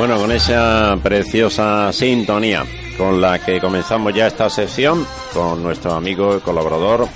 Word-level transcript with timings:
Bueno, 0.00 0.16
con 0.16 0.32
esa 0.32 0.98
preciosa 1.02 1.92
sintonía 1.92 2.64
con 2.96 3.20
la 3.20 3.38
que 3.38 3.60
comenzamos 3.60 4.14
ya 4.14 4.28
esta 4.28 4.48
sesión 4.48 5.06
con 5.34 5.62
nuestro 5.62 5.92
amigo 5.92 6.38
y 6.38 6.40
colaborador 6.40 7.06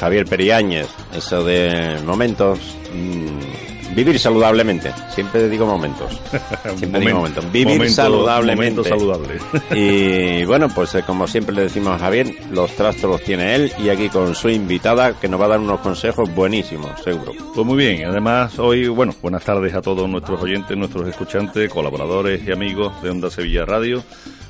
Javier 0.00 0.24
Periáñez. 0.24 0.88
Eso 1.14 1.44
de 1.44 2.00
momentos 2.02 2.78
mmm, 2.94 3.63
Vivir 3.94 4.18
saludablemente. 4.18 4.92
Siempre 5.10 5.48
digo 5.48 5.66
momentos. 5.66 6.20
Siempre 6.76 7.00
digo 7.00 7.16
momentos. 7.18 7.52
Vivir 7.52 7.90
saludablemente. 7.90 8.84
saludable. 8.84 9.38
y 9.74 10.44
bueno, 10.44 10.68
pues 10.68 10.94
eh, 10.96 11.04
como 11.06 11.26
siempre 11.26 11.54
le 11.54 11.62
decimos 11.62 11.94
a 11.94 11.98
Javier, 11.98 12.34
los 12.50 12.70
trastos 12.72 13.10
los 13.10 13.22
tiene 13.22 13.54
él 13.54 13.72
y 13.78 13.88
aquí 13.88 14.08
con 14.08 14.34
su 14.34 14.48
invitada 14.48 15.18
que 15.18 15.28
nos 15.28 15.40
va 15.40 15.46
a 15.46 15.48
dar 15.48 15.60
unos 15.60 15.80
consejos 15.80 16.32
buenísimos, 16.34 17.00
seguro. 17.02 17.32
Pues 17.54 17.66
muy 17.66 17.76
bien. 17.76 18.04
Además, 18.04 18.58
hoy, 18.58 18.88
bueno, 18.88 19.14
buenas 19.22 19.44
tardes 19.44 19.74
a 19.74 19.80
todos 19.80 20.08
nuestros 20.08 20.40
oyentes, 20.42 20.76
nuestros 20.76 21.08
escuchantes, 21.08 21.70
colaboradores 21.70 22.42
y 22.46 22.52
amigos 22.52 23.00
de 23.02 23.10
Onda 23.10 23.30
Sevilla 23.30 23.64
Radio. 23.64 24.02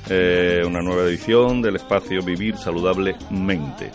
Eh, 0.09 0.63
una 0.65 0.81
nueva 0.81 1.03
edición 1.03 1.61
del 1.61 1.77
espacio 1.77 2.21
Vivir 2.23 2.57
Saludablemente. 2.57 3.91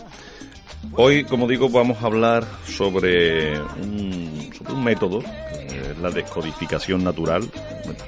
Hoy, 0.93 1.23
como 1.23 1.47
digo, 1.47 1.69
vamos 1.69 2.01
a 2.01 2.07
hablar 2.07 2.45
sobre 2.65 3.59
un, 3.59 4.83
método, 4.83 5.19
eh, 5.19 5.95
la 6.01 6.09
descodificación 6.09 7.03
natural, 7.03 7.49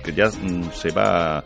que 0.03 0.13
ya 0.13 0.27
mm, 0.27 0.71
se 0.73 0.91
va 0.91 1.43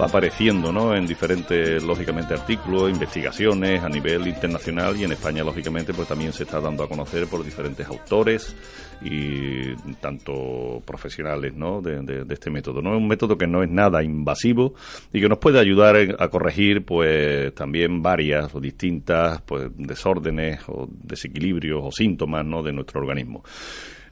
va 0.00 0.06
apareciendo 0.06 0.72
¿no? 0.72 0.94
en 0.94 1.06
diferentes, 1.06 1.82
lógicamente, 1.82 2.34
artículos, 2.34 2.90
investigaciones 2.90 3.82
a 3.82 3.88
nivel 3.88 4.26
internacional 4.26 4.96
y 4.96 5.04
en 5.04 5.12
España, 5.12 5.44
lógicamente, 5.44 5.92
pues 5.92 6.08
también 6.08 6.32
se 6.32 6.44
está 6.44 6.60
dando 6.60 6.84
a 6.84 6.88
conocer 6.88 7.26
por 7.26 7.44
diferentes 7.44 7.86
autores 7.86 8.56
y 9.02 9.74
tanto 10.00 10.82
profesionales 10.84 11.54
¿no? 11.54 11.80
de, 11.80 12.24
este 12.30 12.50
método. 12.50 12.80
¿no? 12.80 12.92
Es 12.92 12.98
un 12.98 13.08
método 13.08 13.36
que 13.36 13.46
no 13.46 13.62
es 13.62 13.70
nada 13.70 14.02
invasivo 14.02 14.74
y 15.12 15.20
que 15.20 15.28
nos 15.28 15.38
puede 15.38 15.58
ayudar 15.58 15.96
a 16.18 16.28
corregir 16.28 16.84
pues 16.84 17.54
también 17.54 18.02
varias 18.02 18.54
o 18.54 18.60
distintas 18.60 19.42
pues 19.42 19.70
desórdenes 19.76 20.60
o 20.68 20.88
desequilibrios 20.90 21.80
o 21.82 21.90
síntomas 21.90 22.44
¿no? 22.44 22.62
de 22.62 22.72
nuestro 22.72 23.00
organismo. 23.00 23.42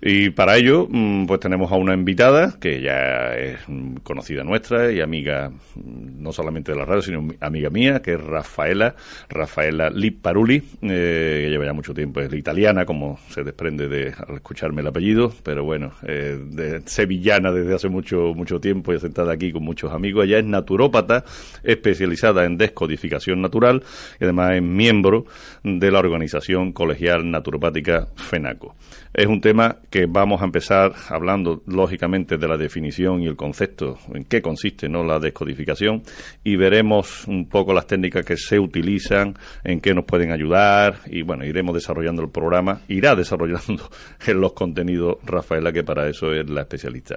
Y 0.02 0.30
para 0.30 0.56
ello, 0.56 0.88
mm, 0.90 1.26
pues 1.26 1.40
tenemos 1.40 1.70
a 1.70 1.76
una 1.76 1.92
invitada 1.92 2.56
que 2.58 2.80
ya 2.80 3.34
es 3.36 3.58
conocida 4.02 4.42
nuestra 4.44 4.90
y 4.90 5.00
amiga 5.00 5.50
mm, 5.50 6.22
no 6.22 6.32
solamente 6.32 6.72
de 6.72 6.78
la 6.78 6.86
radio, 6.86 7.02
sino 7.02 7.28
amiga 7.40 7.68
mía, 7.68 8.00
que 8.00 8.14
es 8.14 8.20
Rafaela, 8.20 8.94
Rafaela 9.28 9.90
Lipparuli, 9.90 10.62
eh, 10.82 11.42
que 11.44 11.50
lleva 11.50 11.66
ya 11.66 11.74
mucho 11.74 11.92
tiempo, 11.92 12.20
es 12.20 12.32
italiana, 12.32 12.86
como 12.86 13.18
se 13.28 13.44
desprende 13.44 13.88
de 13.88 14.14
al 14.26 14.36
escucharme 14.36 14.80
el 14.80 14.86
apellido, 14.86 15.32
pero 15.42 15.64
bueno, 15.64 15.92
eh, 16.06 16.38
de 16.42 16.80
sevillana 16.86 17.52
desde 17.52 17.74
hace 17.74 17.88
mucho, 17.88 18.32
mucho 18.34 18.58
tiempo 18.58 18.94
y 18.94 19.00
sentada 19.00 19.32
aquí 19.32 19.52
con 19.52 19.62
muchos 19.62 19.92
amigos. 19.92 20.24
Ella 20.24 20.38
es 20.38 20.44
naturópata, 20.46 21.24
especializada 21.62 22.46
en 22.46 22.56
descodificación 22.56 23.42
natural 23.42 23.82
y 24.18 24.24
además 24.24 24.54
es 24.54 24.62
miembro 24.62 25.26
de 25.62 25.90
la 25.90 25.98
organización 25.98 26.72
colegial 26.72 27.30
naturopática 27.30 28.08
FENACO. 28.16 28.74
Es 29.12 29.26
un 29.26 29.40
tema 29.40 29.78
que 29.90 30.06
vamos 30.06 30.40
a 30.40 30.44
empezar 30.44 30.92
hablando 31.08 31.64
lógicamente 31.66 32.38
de 32.38 32.46
la 32.46 32.56
definición 32.56 33.20
y 33.22 33.26
el 33.26 33.34
concepto, 33.34 33.98
en 34.14 34.24
qué 34.24 34.40
consiste 34.40 34.88
¿no? 34.88 35.02
la 35.02 35.18
descodificación 35.18 36.04
y 36.44 36.54
veremos 36.54 37.26
un 37.26 37.48
poco 37.48 37.72
las 37.72 37.88
técnicas 37.88 38.24
que 38.24 38.36
se 38.36 38.60
utilizan, 38.60 39.36
en 39.64 39.80
qué 39.80 39.94
nos 39.94 40.04
pueden 40.04 40.30
ayudar 40.30 41.00
y 41.06 41.22
bueno, 41.22 41.44
iremos 41.44 41.74
desarrollando 41.74 42.22
el 42.22 42.30
programa, 42.30 42.82
irá 42.86 43.16
desarrollando 43.16 43.90
en 44.26 44.40
los 44.40 44.52
contenidos 44.52 45.16
Rafaela, 45.24 45.72
que 45.72 45.82
para 45.82 46.08
eso 46.08 46.32
es 46.32 46.48
la 46.48 46.60
especialista. 46.60 47.16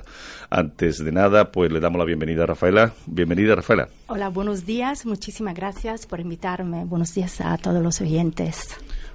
Antes 0.49 0.97
de 0.97 1.11
nada, 1.11 1.51
pues 1.51 1.71
le 1.71 1.79
damos 1.79 1.99
la 1.99 2.05
bienvenida 2.05 2.43
a 2.43 2.47
Rafaela. 2.47 2.91
Bienvenida, 3.05 3.53
Rafaela. 3.53 3.87
Hola, 4.07 4.29
buenos 4.29 4.65
días, 4.65 5.05
muchísimas 5.05 5.53
gracias 5.53 6.07
por 6.07 6.19
invitarme. 6.19 6.85
Buenos 6.85 7.13
días 7.13 7.39
a 7.39 7.55
todos 7.59 7.83
los 7.83 8.01
oyentes. 8.01 8.67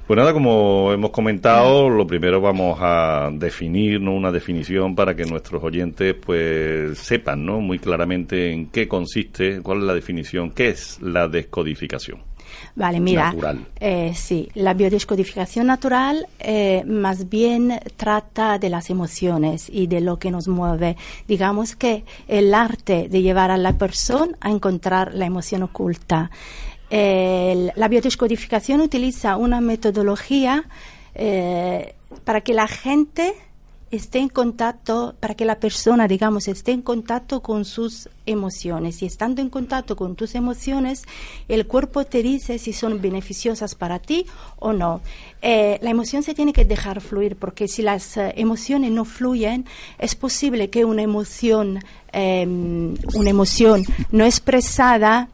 Pues 0.09 0.17
nada, 0.17 0.33
como 0.33 0.91
hemos 0.91 1.11
comentado, 1.11 1.91
lo 1.91 2.07
primero 2.07 2.41
vamos 2.41 2.79
a 2.81 3.29
definir 3.31 4.01
¿no? 4.01 4.15
una 4.15 4.33
definición 4.33 4.95
para 4.95 5.15
que 5.15 5.27
nuestros 5.27 5.63
oyentes 5.63 6.15
pues 6.15 6.97
sepan 6.97 7.45
¿no? 7.45 7.61
muy 7.61 7.79
claramente 7.79 8.51
en 8.51 8.69
qué 8.71 8.89
consiste, 8.89 9.61
cuál 9.61 9.81
es 9.81 9.85
la 9.85 9.93
definición, 9.93 10.53
qué 10.53 10.71
es 10.71 10.99
la 11.03 11.29
descodificación. 11.29 12.23
Vale, 12.75 13.01
mira, 13.01 13.35
eh, 13.81 14.13
sí, 14.15 14.49
la 14.55 14.73
biodescodificación 14.73 15.67
natural 15.67 16.27
eh, 16.39 16.85
más 16.87 17.29
bien 17.29 17.79
trata 17.99 18.59
de 18.59 18.71
las 18.71 18.89
emociones 18.89 19.69
y 19.71 19.89
de 19.89 20.01
lo 20.01 20.19
que 20.19 20.31
nos 20.31 20.49
mueve. 20.49 20.97
Digamos 21.27 21.77
que 21.77 22.05
el 22.29 22.55
arte 22.55 23.11
de 23.11 23.21
llevar 23.21 23.51
a 23.51 23.59
la 23.59 23.77
persona 23.77 24.33
a 24.41 24.51
encontrar 24.51 25.13
la 25.13 25.27
emoción 25.27 25.65
oculta 25.65 26.31
la 26.91 27.89
biodescodificación 27.89 28.81
utiliza 28.81 29.37
una 29.37 29.61
metodología 29.61 30.65
eh, 31.15 31.95
para 32.25 32.41
que 32.43 32.55
la 32.55 32.69
gente 32.69 33.35
esté 33.91 34.19
en 34.19 34.29
contacto, 34.29 35.15
para 35.19 35.35
que 35.35 35.45
la 35.45 35.59
persona, 35.59 36.07
digamos, 36.07 36.47
esté 36.47 36.73
en 36.73 36.83
contacto 36.83 37.41
con 37.41 37.65
sus 37.65 38.09
emociones. 38.27 39.03
Y 39.03 39.07
estando 39.07 39.41
en 39.41 39.49
contacto 39.49 39.97
con 39.97 40.15
tus 40.15 40.35
emociones, 40.35 41.05
el 41.49 41.67
cuerpo 41.67 42.05
te 42.05 42.23
dice 42.23 42.59
si 42.59 42.73
son 42.73 43.01
beneficiosas 43.01 43.75
para 43.75 43.99
ti 43.99 44.27
o 44.59 44.73
no. 44.73 45.01
Eh, 45.41 45.79
la 45.83 45.91
emoción 45.91 46.23
se 46.23 46.35
tiene 46.35 46.53
que 46.53 46.65
dejar 46.65 47.01
fluir, 47.01 47.37
porque 47.37 47.67
si 47.67 47.83
las 47.83 48.17
eh, 48.17 48.35
emociones 48.37 48.91
no 48.91 49.05
fluyen, 49.05 49.65
es 49.99 50.15
posible 50.15 50.69
que 50.69 50.85
una 50.85 51.03
emoción, 51.03 51.83
em, 52.13 52.95
una 53.15 53.31
emoción 53.31 53.85
no 54.13 54.25
expresada, 54.25 55.29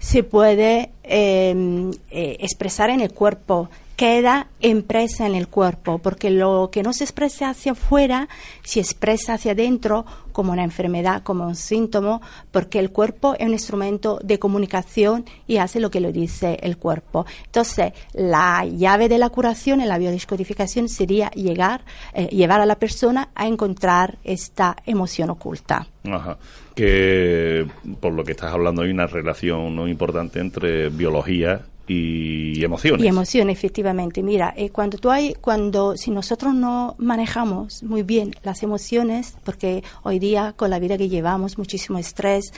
se 0.00 0.24
puede 0.24 0.90
em, 1.04 1.92
eh, 2.10 2.38
expresar 2.40 2.90
en 2.90 3.00
el 3.00 3.12
cuerpo, 3.12 3.68
queda 4.00 4.46
impresa 4.60 5.26
en 5.26 5.34
el 5.34 5.48
cuerpo, 5.48 5.98
porque 5.98 6.30
lo 6.30 6.70
que 6.72 6.82
no 6.82 6.94
se 6.94 7.04
expresa 7.04 7.50
hacia 7.50 7.72
afuera 7.72 8.30
se 8.62 8.80
expresa 8.80 9.34
hacia 9.34 9.52
adentro 9.52 10.06
como 10.32 10.52
una 10.52 10.64
enfermedad, 10.64 11.22
como 11.22 11.46
un 11.46 11.54
síntoma, 11.54 12.22
porque 12.50 12.78
el 12.78 12.92
cuerpo 12.92 13.34
es 13.38 13.46
un 13.46 13.52
instrumento 13.52 14.18
de 14.24 14.38
comunicación 14.38 15.26
y 15.46 15.58
hace 15.58 15.80
lo 15.80 15.90
que 15.90 16.00
le 16.00 16.12
dice 16.12 16.56
el 16.62 16.78
cuerpo. 16.78 17.26
Entonces, 17.44 17.92
la 18.14 18.64
llave 18.64 19.10
de 19.10 19.18
la 19.18 19.28
curación 19.28 19.82
en 19.82 19.90
la 19.90 19.98
biodescodificación 19.98 20.88
sería 20.88 21.28
llegar, 21.32 21.84
eh, 22.14 22.28
llevar 22.28 22.62
a 22.62 22.66
la 22.66 22.76
persona 22.76 23.28
a 23.34 23.48
encontrar 23.48 24.16
esta 24.24 24.76
emoción 24.86 25.28
oculta. 25.28 25.88
Ajá. 26.10 26.38
Que 26.74 27.66
por 28.00 28.14
lo 28.14 28.24
que 28.24 28.32
estás 28.32 28.50
hablando 28.50 28.80
hay 28.80 28.90
una 28.90 29.06
relación 29.06 29.76
no 29.76 29.86
importante 29.86 30.40
entre 30.40 30.88
biología 30.88 31.66
y 31.92 32.62
emociones. 32.62 33.04
Y 33.04 33.08
emociones, 33.08 33.58
efectivamente. 33.58 34.22
Mira, 34.22 34.54
eh, 34.56 34.70
cuando 34.70 34.96
tú 34.98 35.10
hay, 35.10 35.34
cuando 35.34 35.96
si 35.96 36.12
nosotros 36.12 36.54
no 36.54 36.94
manejamos 36.98 37.82
muy 37.82 38.04
bien 38.04 38.32
las 38.44 38.62
emociones, 38.62 39.34
porque 39.44 39.82
hoy 40.04 40.20
día 40.20 40.54
con 40.56 40.70
la 40.70 40.78
vida 40.78 40.96
que 40.96 41.08
llevamos 41.08 41.58
muchísimo 41.58 41.98
estrés, 41.98 42.52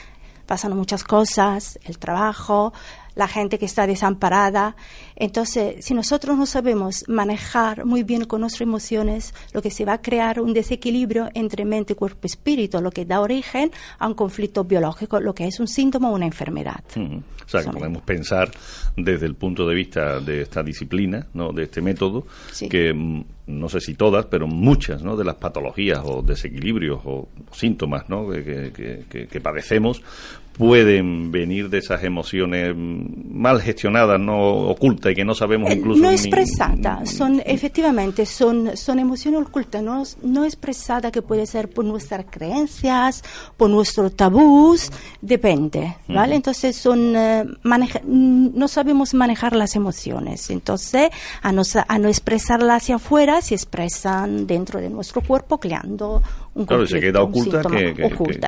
pasan 0.45 0.75
muchas 0.77 1.03
cosas, 1.03 1.79
el 1.85 1.97
trabajo, 1.97 2.73
la 3.15 3.27
gente 3.27 3.59
que 3.59 3.65
está 3.65 3.87
desamparada. 3.87 4.75
Entonces, 5.15 5.83
si 5.85 5.93
nosotros 5.93 6.37
no 6.37 6.45
sabemos 6.45 7.05
manejar 7.07 7.85
muy 7.85 8.03
bien 8.03 8.25
con 8.25 8.41
nuestras 8.41 8.61
emociones, 8.61 9.33
lo 9.53 9.61
que 9.61 9.71
se 9.71 9.85
va 9.85 9.93
a 9.93 10.01
crear 10.01 10.39
un 10.39 10.53
desequilibrio 10.53 11.29
entre 11.33 11.65
mente, 11.65 11.95
cuerpo 11.95 12.21
y 12.23 12.27
espíritu, 12.27 12.81
lo 12.81 12.91
que 12.91 13.05
da 13.05 13.21
origen 13.21 13.71
a 13.99 14.07
un 14.07 14.13
conflicto 14.13 14.63
biológico, 14.63 15.19
lo 15.19 15.33
que 15.33 15.47
es 15.47 15.59
un 15.59 15.67
síntoma 15.67 16.09
o 16.09 16.15
una 16.15 16.25
enfermedad. 16.25 16.83
O 16.95 17.49
sea, 17.49 17.63
que 17.63 17.69
podemos 17.69 18.01
pensar 18.03 18.49
desde 18.95 19.25
el 19.25 19.35
punto 19.35 19.67
de 19.67 19.75
vista 19.75 20.19
de 20.19 20.41
esta 20.41 20.63
disciplina, 20.63 21.27
¿no? 21.33 21.51
de 21.51 21.63
este 21.63 21.81
método, 21.81 22.25
que 22.69 22.93
mm, 22.93 23.23
no 23.47 23.69
sé 23.69 23.81
si 23.81 23.95
todas, 23.95 24.25
pero 24.25 24.47
muchas 24.47 25.03
¿no? 25.03 25.15
de 25.17 25.25
las 25.25 25.35
patologías 25.35 25.99
o 26.03 26.21
desequilibrios 26.21 27.01
o 27.05 27.27
síntomas 27.51 28.09
¿no? 28.09 28.29
que, 28.29 29.27
que 29.29 29.41
padecemos 29.41 30.01
pueden 30.57 31.31
venir 31.31 31.69
de 31.69 31.79
esas 31.79 32.03
emociones 32.03 32.73
mal 32.75 33.59
gestionadas, 33.61 34.19
no 34.19 34.39
ocultas 34.69 35.11
y 35.11 35.15
que 35.15 35.25
no 35.25 35.33
sabemos 35.33 35.71
eh, 35.71 35.75
incluso. 35.75 36.01
No 36.01 36.09
expresadas, 36.09 37.09
son 37.09 37.41
efectivamente 37.45 38.25
son, 38.25 38.77
son 38.77 38.99
emociones 38.99 39.41
ocultas, 39.41 39.81
no, 39.81 40.03
no 40.21 40.45
expresadas 40.45 41.11
que 41.11 41.21
puede 41.21 41.45
ser 41.47 41.69
por 41.69 41.85
nuestras 41.85 42.25
creencias, 42.29 43.23
por 43.57 43.69
nuestros 43.69 44.15
tabús, 44.15 44.91
depende, 45.21 45.97
¿vale? 46.07 46.35
Entonces 46.35 46.75
son 46.75 47.15
eh, 47.15 47.45
no 48.05 48.67
sabemos 48.67 49.13
manejar 49.13 49.55
las 49.55 49.75
emociones, 49.75 50.49
entonces 50.49 51.09
a 51.41 51.51
no, 51.51 51.63
a 51.87 51.99
no 51.99 52.07
expresarlas 52.07 52.83
hacia 52.83 52.95
afuera 52.95 53.41
se 53.41 53.55
expresan 53.55 54.45
dentro 54.45 54.79
de 54.79 54.89
nuestro 54.89 55.21
cuerpo 55.21 55.59
creando 55.59 56.21
un 56.55 56.65
Claro, 56.65 56.85
se 56.85 56.99
queda 56.99 57.21
oculta 57.21 57.61
que, 57.63 57.93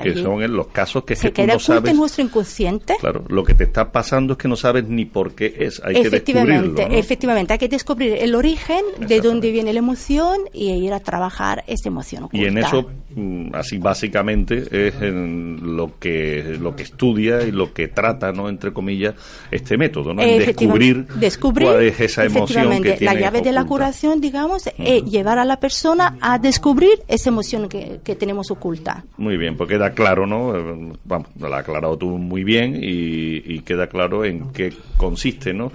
que, 0.04 0.13
son 0.16 0.44
en 0.44 0.54
los 0.54 0.68
casos 0.68 1.04
que, 1.04 1.16
se 1.16 1.31
queda 1.31 1.56
oculta 1.56 1.90
en 1.90 1.98
nuestro 1.98 2.24
inconsciente. 2.24 2.96
Claro, 3.00 3.24
lo 3.28 3.44
que 3.44 3.54
te 3.54 3.63
está 3.63 3.92
pasando 3.92 4.34
es 4.34 4.40
que 4.40 4.48
no 4.48 4.56
sabes 4.56 4.88
ni 4.88 5.06
por 5.06 5.34
qué 5.34 5.56
es, 5.57 5.81
hay 5.84 6.02
que 6.02 6.10
descubrirlo. 6.10 6.80
Efectivamente, 6.92 7.54
hay 7.54 7.60
que 7.60 7.68
descubrir 7.68 8.13
el 8.19 8.36
origen, 8.36 8.81
de 9.00 9.22
dónde 9.22 9.52
viene 9.52 9.74
la 9.74 9.80
emoción 9.80 10.42
y 10.54 10.72
ir 10.72 10.94
a 10.94 11.00
trabajar 11.00 11.63
esa 11.68 11.90
emoción 11.90 12.24
oculta. 12.24 12.46
Y 12.46 12.48
en 12.48 12.57
eso, 12.60 12.90
mm, 13.16 13.48
así 13.54 13.78
básicamente, 13.78 14.63
es 14.72 15.02
en 15.02 15.75
lo 15.75 15.98
que 16.00 16.57
lo 16.60 16.75
que 16.75 16.84
estudia 16.84 17.42
y 17.44 17.52
lo 17.52 17.74
que 17.74 17.88
trata, 17.88 18.31
¿no? 18.31 18.50
Entre 18.50 18.72
comillas, 18.72 19.16
este 19.52 19.78
método, 19.78 20.13
¿no? 20.13 20.22
En 20.22 20.40
descubrir, 20.40 21.07
descubrir 21.16 21.68
cuál 21.68 21.81
es 21.84 22.00
esa 22.00 22.25
emoción 22.25 22.81
que 22.81 22.94
tiene 22.94 23.13
La 23.13 23.19
llave 23.19 23.42
de 23.42 23.52
la 23.52 23.66
curación, 23.66 24.22
digamos, 24.22 24.69
es 24.78 25.04
llevar 25.04 25.40
a 25.40 25.46
la 25.46 25.60
persona 25.60 26.18
a 26.22 26.38
descubrir 26.40 27.04
esa 27.07 27.30
emoción 27.30 27.68
que 27.68 27.94
que, 28.03 28.15
tenemos 28.15 28.51
oculta. 28.51 29.03
Muy 29.18 29.38
bien, 29.38 29.57
pues 29.57 29.69
queda 29.69 29.92
claro, 29.92 30.25
¿no? 30.25 30.56
Eh, 30.56 30.94
vamos, 31.03 31.27
lo 31.39 31.47
has 31.47 31.62
aclarado 31.62 31.97
tú 31.97 32.18
muy 32.18 32.44
bien 32.44 32.80
y, 32.81 33.59
queda 33.65 33.88
claro 33.88 34.24
en 34.25 34.51
qué 34.51 34.74
consiste, 34.97 35.53
¿no? 35.53 35.71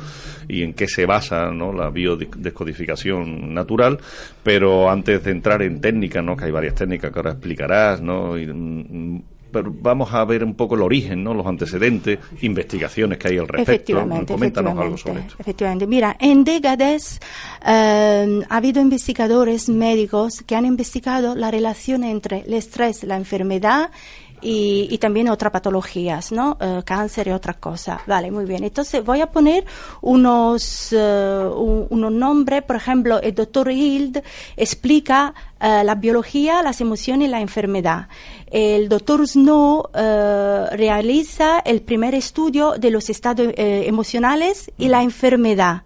Y 0.48 0.62
en 0.62 0.74
qué 0.74 0.86
se 0.86 1.06
basa, 1.06 1.50
¿no? 1.50 1.72
La 1.72 1.90
biodescodificación 1.90 3.52
natural, 3.52 3.98
pero 4.42 4.88
antes 4.90 5.24
de 5.24 5.32
entrar 5.32 5.62
en 5.62 5.80
técnicas, 5.80 6.22
¿no? 6.22 6.36
Que 6.36 6.44
hay 6.44 6.50
varias 6.52 6.76
técnicas 6.76 7.10
que 7.12 7.18
ahora 7.18 7.32
explicarás, 7.32 8.00
¿no? 8.00 8.38
Y, 8.38 8.46
mm, 8.46 9.22
pero 9.50 9.72
vamos 9.74 10.12
a 10.12 10.24
ver 10.24 10.44
un 10.44 10.54
poco 10.54 10.74
el 10.74 10.82
origen, 10.82 11.24
¿no? 11.24 11.34
los 11.34 11.46
antecedentes, 11.46 12.18
investigaciones 12.42 13.18
que 13.18 13.28
hay 13.28 13.38
al 13.38 13.48
respecto. 13.48 13.72
Efectivamente, 13.72 14.32
Coméntanos 14.32 14.78
algo 14.78 14.96
sobre 14.96 15.20
esto. 15.20 15.34
Efectivamente. 15.38 15.86
Mira, 15.86 16.16
en 16.20 16.44
décadas 16.44 17.20
eh, 17.66 18.40
ha 18.48 18.56
habido 18.56 18.80
investigadores 18.80 19.68
médicos 19.68 20.42
que 20.46 20.56
han 20.56 20.66
investigado 20.66 21.34
la 21.34 21.50
relación 21.50 22.04
entre 22.04 22.44
el 22.46 22.54
estrés, 22.54 23.04
la 23.04 23.16
enfermedad 23.16 23.90
y, 24.42 24.98
también 24.98 25.28
otras 25.28 25.52
patologías, 25.52 26.32
¿no? 26.32 26.56
Eh, 26.60 26.82
cáncer 26.84 27.28
y 27.28 27.30
otras 27.30 27.56
cosas. 27.56 28.00
Vale, 28.06 28.30
muy 28.30 28.44
bien. 28.44 28.64
Entonces 28.64 29.04
voy 29.04 29.20
a 29.20 29.30
poner 29.30 29.64
unos, 30.00 30.92
uh, 30.92 31.86
unos 31.90 32.12
nombres. 32.12 32.62
Por 32.62 32.76
ejemplo, 32.76 33.20
el 33.20 33.34
doctor 33.34 33.70
Hild 33.70 34.22
explica 34.56 35.34
eh, 35.60 35.82
la 35.84 35.94
biología, 35.94 36.62
las 36.62 36.80
emociones 36.80 37.28
y 37.28 37.30
la 37.30 37.40
enfermedad. 37.40 38.08
El 38.46 38.88
doctor 38.88 39.26
Snow 39.26 39.90
realiza 39.92 41.60
el 41.60 41.82
primer 41.82 42.14
estudio 42.14 42.72
de 42.72 42.90
los 42.90 43.08
estados 43.08 43.52
emocionales 43.56 44.72
y 44.76 44.88
la 44.88 45.02
enfermedad. 45.04 45.82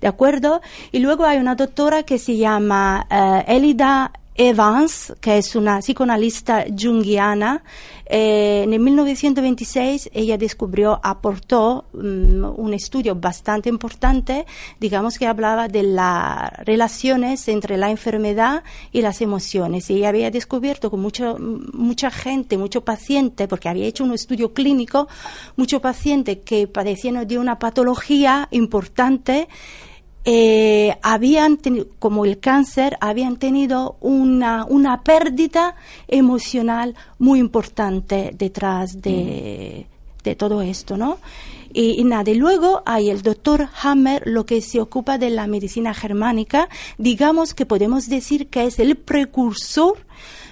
¿De 0.00 0.08
acuerdo? 0.08 0.60
Y 0.90 0.98
luego 0.98 1.24
hay 1.24 1.38
una 1.38 1.54
doctora 1.54 2.02
que 2.02 2.18
se 2.18 2.36
llama 2.36 3.06
Elida 3.46 4.10
Evans, 4.36 5.14
que 5.20 5.38
es 5.38 5.56
una 5.56 5.80
psicoanalista 5.80 6.64
junguiana, 6.78 7.62
eh, 8.08 8.62
en 8.70 8.84
1926 8.84 10.10
ella 10.12 10.38
descubrió, 10.38 11.00
aportó 11.02 11.86
mm, 11.92 12.44
un 12.56 12.72
estudio 12.72 13.16
bastante 13.16 13.68
importante, 13.68 14.46
digamos 14.78 15.18
que 15.18 15.26
hablaba 15.26 15.66
de 15.66 15.82
las 15.82 16.52
relaciones 16.64 17.48
entre 17.48 17.76
la 17.76 17.90
enfermedad 17.90 18.62
y 18.92 19.02
las 19.02 19.20
emociones. 19.20 19.90
Y 19.90 19.96
ella 19.96 20.10
había 20.10 20.30
descubierto 20.30 20.90
con 20.90 21.00
mucho, 21.00 21.36
mucha 21.38 22.10
gente, 22.10 22.58
mucho 22.58 22.84
paciente, 22.84 23.48
porque 23.48 23.68
había 23.68 23.86
hecho 23.86 24.04
un 24.04 24.12
estudio 24.12 24.52
clínico, 24.52 25.08
mucho 25.56 25.80
paciente 25.80 26.40
que 26.40 26.68
padecían 26.68 27.26
de 27.26 27.38
una 27.38 27.58
patología 27.58 28.48
importante, 28.50 29.48
eh, 30.28 30.98
habían 31.02 31.56
tenido, 31.56 31.86
como 32.00 32.24
el 32.24 32.40
cáncer, 32.40 32.98
habían 33.00 33.36
tenido 33.36 33.96
una, 34.00 34.64
una 34.64 35.02
pérdida 35.02 35.76
emocional 36.08 36.96
muy 37.20 37.38
importante 37.38 38.32
detrás 38.36 39.00
de, 39.00 39.86
mm. 39.88 40.22
de 40.24 40.34
todo 40.34 40.62
esto, 40.62 40.96
¿no? 40.96 41.18
Y, 41.72 42.02
nada, 42.04 42.30
y 42.30 42.34
luego 42.34 42.82
hay 42.86 43.10
el 43.10 43.20
doctor 43.20 43.68
Hammer, 43.82 44.22
lo 44.24 44.46
que 44.46 44.62
se 44.62 44.80
ocupa 44.80 45.18
de 45.18 45.28
la 45.28 45.46
medicina 45.46 45.92
germánica, 45.92 46.70
digamos 46.96 47.52
que 47.52 47.66
podemos 47.66 48.08
decir 48.08 48.48
que 48.48 48.64
es 48.64 48.78
el 48.78 48.96
precursor 48.96 50.05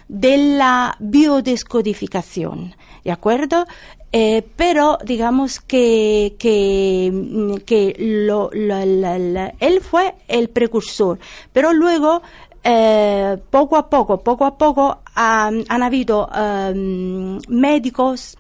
de 0.09 0.37
la 0.57 0.97
biodescodificación, 0.99 2.75
¿de 3.05 3.13
acuerdo? 3.13 3.67
Eh, 4.13 4.47
pero 4.55 4.99
digamos 5.05 5.61
que, 5.61 6.37
que, 6.39 7.11
lo, 7.99 8.51
él 8.53 9.81
fue 9.81 10.15
el 10.29 10.51
precursor, 10.51 11.19
pero 11.53 11.73
luego 11.73 12.23
eh, 12.63 13.37
poco 13.51 13.77
a 13.77 13.91
poco, 13.91 14.21
poco 14.21 14.45
a 14.45 14.57
poco 14.57 14.99
han 15.17 15.83
habido 15.83 16.29
um, 16.29 17.41
médicos 17.49 18.39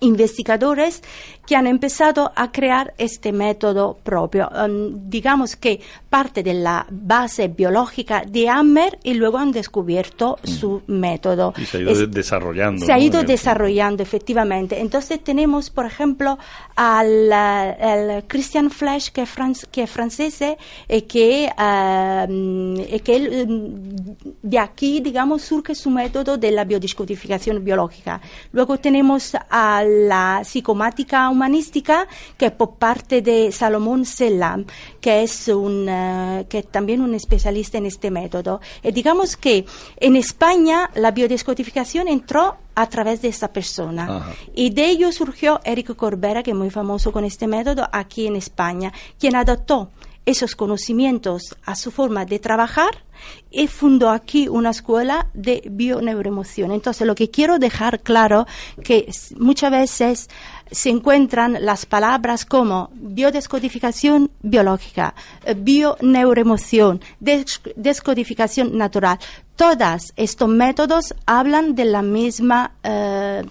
investigadores 0.00 1.02
que 1.48 1.56
han 1.56 1.66
empezado 1.66 2.30
a 2.36 2.52
crear 2.52 2.92
este 2.98 3.32
método 3.32 3.96
propio. 4.02 4.50
Um, 4.50 5.08
digamos 5.08 5.56
que 5.56 5.80
parte 6.10 6.42
de 6.42 6.52
la 6.52 6.86
base 6.90 7.48
biológica 7.48 8.22
de 8.28 8.50
Hammer 8.50 8.98
y 9.02 9.14
luego 9.14 9.38
han 9.38 9.50
descubierto 9.52 10.38
mm. 10.42 10.46
su 10.46 10.82
método. 10.88 11.54
Y 11.56 11.64
se 11.64 11.78
ha 11.78 11.80
ido 11.80 12.06
desarrollando. 12.06 12.84
Se 12.84 12.92
ha 12.92 12.98
ido 12.98 13.22
desarrollando, 13.22 14.02
efectivamente. 14.02 14.78
Entonces 14.78 15.24
tenemos, 15.24 15.70
por 15.70 15.86
ejemplo, 15.86 16.38
al, 16.76 18.24
Christian 18.26 18.70
Flesch, 18.70 19.10
que 19.10 19.22
es, 19.22 19.66
que 19.70 19.84
es 19.84 19.90
francés, 19.90 20.42
y 20.42 20.54
eh, 20.86 21.04
que, 21.06 21.50
um, 21.56 22.76
que 23.02 23.46
um, 23.48 24.16
de 24.42 24.58
aquí, 24.58 25.00
digamos, 25.00 25.40
surge 25.40 25.74
su 25.74 25.88
método 25.88 26.36
de 26.36 26.50
la 26.50 26.64
biodescodificación 26.64 27.64
biológica. 27.64 28.20
Luego 28.52 28.76
tenemos 28.76 29.34
a 29.48 29.82
la 29.82 30.42
psicomática 30.44 31.30
humanística, 31.38 32.06
que 32.36 32.50
por 32.50 32.74
parte 32.74 33.22
de 33.22 33.52
Salomón 33.52 34.04
Selam, 34.04 34.66
que 35.00 35.22
es, 35.22 35.48
un, 35.48 35.86
eh, 35.88 36.46
que 36.48 36.62
también 36.62 37.00
un 37.00 37.14
especialista 37.14 37.78
en 37.78 37.86
este 37.86 38.10
método. 38.10 38.60
Y 38.82 38.92
digamos 38.92 39.36
que 39.36 39.64
en 39.96 40.16
España 40.16 40.90
la 40.94 41.12
biodescodificación 41.12 42.08
entró 42.08 42.56
a 42.74 42.88
través 42.88 43.22
de 43.22 43.28
esta 43.28 43.52
persona. 43.52 44.34
Y 44.54 44.70
de 44.70 44.86
ello 44.86 45.10
surgió 45.12 45.60
Eric 45.64 45.96
Corbera, 45.96 46.42
que 46.42 46.52
es 46.52 46.56
muy 46.56 46.70
famoso 46.70 47.10
con 47.12 47.24
este 47.24 47.46
método 47.46 47.88
aquí 47.92 48.26
en 48.26 48.36
España, 48.36 48.92
quien 49.18 49.34
adoptó 49.34 49.90
esos 50.26 50.54
conocimientos 50.54 51.56
a 51.64 51.74
su 51.74 51.90
forma 51.90 52.24
de 52.24 52.38
trabajar 52.38 53.02
y 53.50 53.66
fundó 53.66 54.10
aquí 54.10 54.48
una 54.48 54.70
escuela 54.70 55.28
de 55.34 55.62
bioneuroemoción. 55.70 56.72
Entonces, 56.72 57.06
lo 57.06 57.14
que 57.14 57.30
quiero 57.30 57.58
dejar 57.58 58.00
claro 58.00 58.46
que 58.82 59.10
muchas 59.36 59.70
veces 59.70 60.28
se 60.70 60.90
encuentran 60.90 61.56
las 61.60 61.86
palabras 61.86 62.44
como 62.44 62.90
biodescodificación 62.92 64.30
biológica, 64.42 65.14
eh, 65.44 65.54
bioneuroemoción, 65.56 67.00
descodificación 67.20 68.76
natural. 68.76 69.18
Todos 69.56 70.12
estos 70.14 70.48
métodos 70.48 71.14
hablan 71.26 71.74
de 71.74 71.84
la 71.86 72.02
misma, 72.02 72.72
eh, 72.82 73.42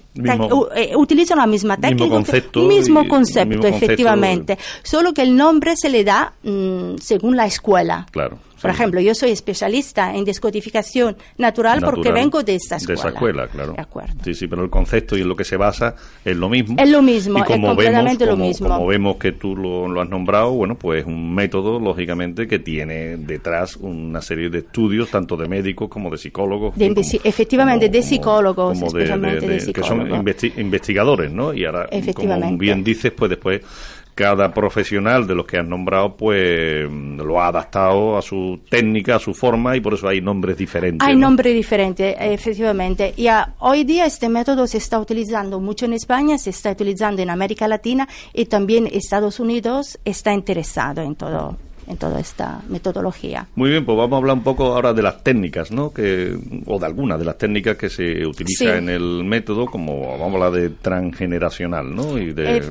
eh, 0.76 0.96
utilizan 0.96 1.38
la 1.38 1.48
misma 1.48 1.76
técnica, 1.76 2.04
mismo 2.04 2.16
concepto, 2.16 2.62
mismo 2.62 3.08
concepto 3.08 3.68
efectivamente, 3.68 4.58
solo 4.84 5.14
que 5.14 5.24
el 5.24 5.36
nombre 5.36 5.76
se 5.76 5.90
le 5.90 6.06
da 6.06 6.34
mm, 6.44 6.98
según 7.02 7.36
la 7.36 7.46
escuela. 7.46 8.06
Claro. 8.12 8.40
Por 8.62 8.72
ejemplo, 8.72 9.00
yo 9.02 9.14
soy 9.14 9.32
especialista 9.32 10.16
en 10.16 10.26
descodificación 10.26 11.16
natural, 11.38 11.82
porque 11.82 12.12
vengo 12.12 12.44
de 12.44 12.56
esta 12.56 12.78
escuela. 12.78 13.02
De 13.02 13.08
esa 13.08 13.14
escuela, 13.14 13.48
claro. 13.48 13.76
Sí, 14.24 14.34
sí, 14.34 14.48
pero 14.48 14.64
el 14.64 14.70
concepto 14.70 15.18
y 15.18 15.22
en 15.22 15.28
lo 15.28 15.36
que 15.36 15.44
se 15.44 15.58
basa 15.58 15.96
es 16.24 16.36
lo 16.36 16.50
mismo. 16.50 16.76
Es 16.80 16.90
lo 16.90 17.02
mismo, 17.02 17.40
es 17.40 17.46
completamente 17.46 18.26
lo 18.26 18.38
mismo. 18.38 18.70
Como 18.70 18.88
vemos 18.88 19.18
que 19.18 19.32
tú 19.34 19.56
lo, 19.56 20.02
has 20.02 20.10
nombrado, 20.10 20.52
bueno, 20.52 20.76
pues 20.76 21.06
un 21.06 21.34
método, 21.34 21.80
lógicamente, 21.80 22.48
que 22.48 22.60
tiene 22.60 23.18
detrás 23.18 23.78
una 23.78 24.22
serie 24.22 24.50
de 24.50 24.60
estudios, 24.60 25.10
tanto 25.10 25.36
de 25.38 25.48
médicos 25.48 25.90
como 25.90 26.10
de 26.10 26.18
psicólogos. 26.18 26.74
efectivamente, 27.24 27.90
de 27.90 28.02
psicólogos, 28.02 28.82
especialmente 28.82 29.48
de, 29.48 29.74
Que 29.74 29.84
son 29.84 30.08
investigadores, 30.58 31.32
¿no? 31.32 31.54
Y 31.54 31.66
ahora, 31.66 31.90
como 32.14 32.58
bien 32.58 32.84
dices, 32.84 33.12
pues 33.12 33.30
después 33.30 33.62
cada 34.18 34.52
profesional 34.52 35.28
de 35.28 35.36
los 35.36 35.46
que 35.46 35.58
han 35.60 35.70
nombrado, 35.70 36.18
pues 36.18 36.90
lo 36.90 37.40
ha 37.40 37.50
adaptado 37.50 38.18
a 38.18 38.22
su 38.24 38.60
técnica, 38.68 39.18
a 39.18 39.20
su 39.20 39.36
forma, 39.36 39.78
y 39.78 39.80
por 39.80 39.94
eso 39.94 40.08
hay 40.08 40.22
nombres 40.22 40.58
diferentes. 40.58 41.08
Hay 41.08 41.16
nombres 41.16 41.54
diferentes, 41.54 42.16
efectivamente. 42.20 43.14
Y 43.16 43.28
hoy 43.60 43.84
día 43.84 44.08
este 44.08 44.28
método 44.28 44.66
se 44.66 44.80
está 44.80 45.00
utilizando 45.00 45.60
mucho 45.60 45.86
en 45.86 45.94
España, 45.94 46.40
se 46.40 46.50
está 46.50 46.72
utilizando 46.72 47.22
en 47.22 47.30
América 47.30 47.68
Latina 47.68 48.10
y 48.34 48.46
también 48.46 48.90
Estados 48.92 49.40
Unidos 49.40 50.00
está 50.04 50.34
interesado 50.34 51.04
en 51.04 51.16
todo 51.16 51.56
en 51.88 51.96
toda 51.96 52.20
esta 52.20 52.62
metodología. 52.68 53.48
Muy 53.56 53.70
bien, 53.70 53.86
pues 53.86 53.98
vamos 53.98 54.14
a 54.14 54.18
hablar 54.18 54.36
un 54.36 54.44
poco 54.44 54.74
ahora 54.74 54.94
de 54.94 55.02
las 55.02 55.24
técnicas, 55.24 55.72
¿no? 55.72 55.94
Que, 55.94 56.38
o 56.66 56.78
de 56.78 56.86
algunas 56.86 57.18
de 57.18 57.24
las 57.24 57.38
técnicas 57.38 57.78
que 57.78 57.90
se 57.90 58.26
utiliza 58.26 58.78
en 58.78 58.90
el 58.90 59.24
método, 59.24 59.68
como 59.68 60.02
vamos 60.18 60.34
a 60.34 60.48
hablar 60.48 60.52
de 60.52 60.70
transgeneracional, 60.72 61.96
¿no? 61.96 62.18
Y 62.18 62.34
de... 62.34 62.70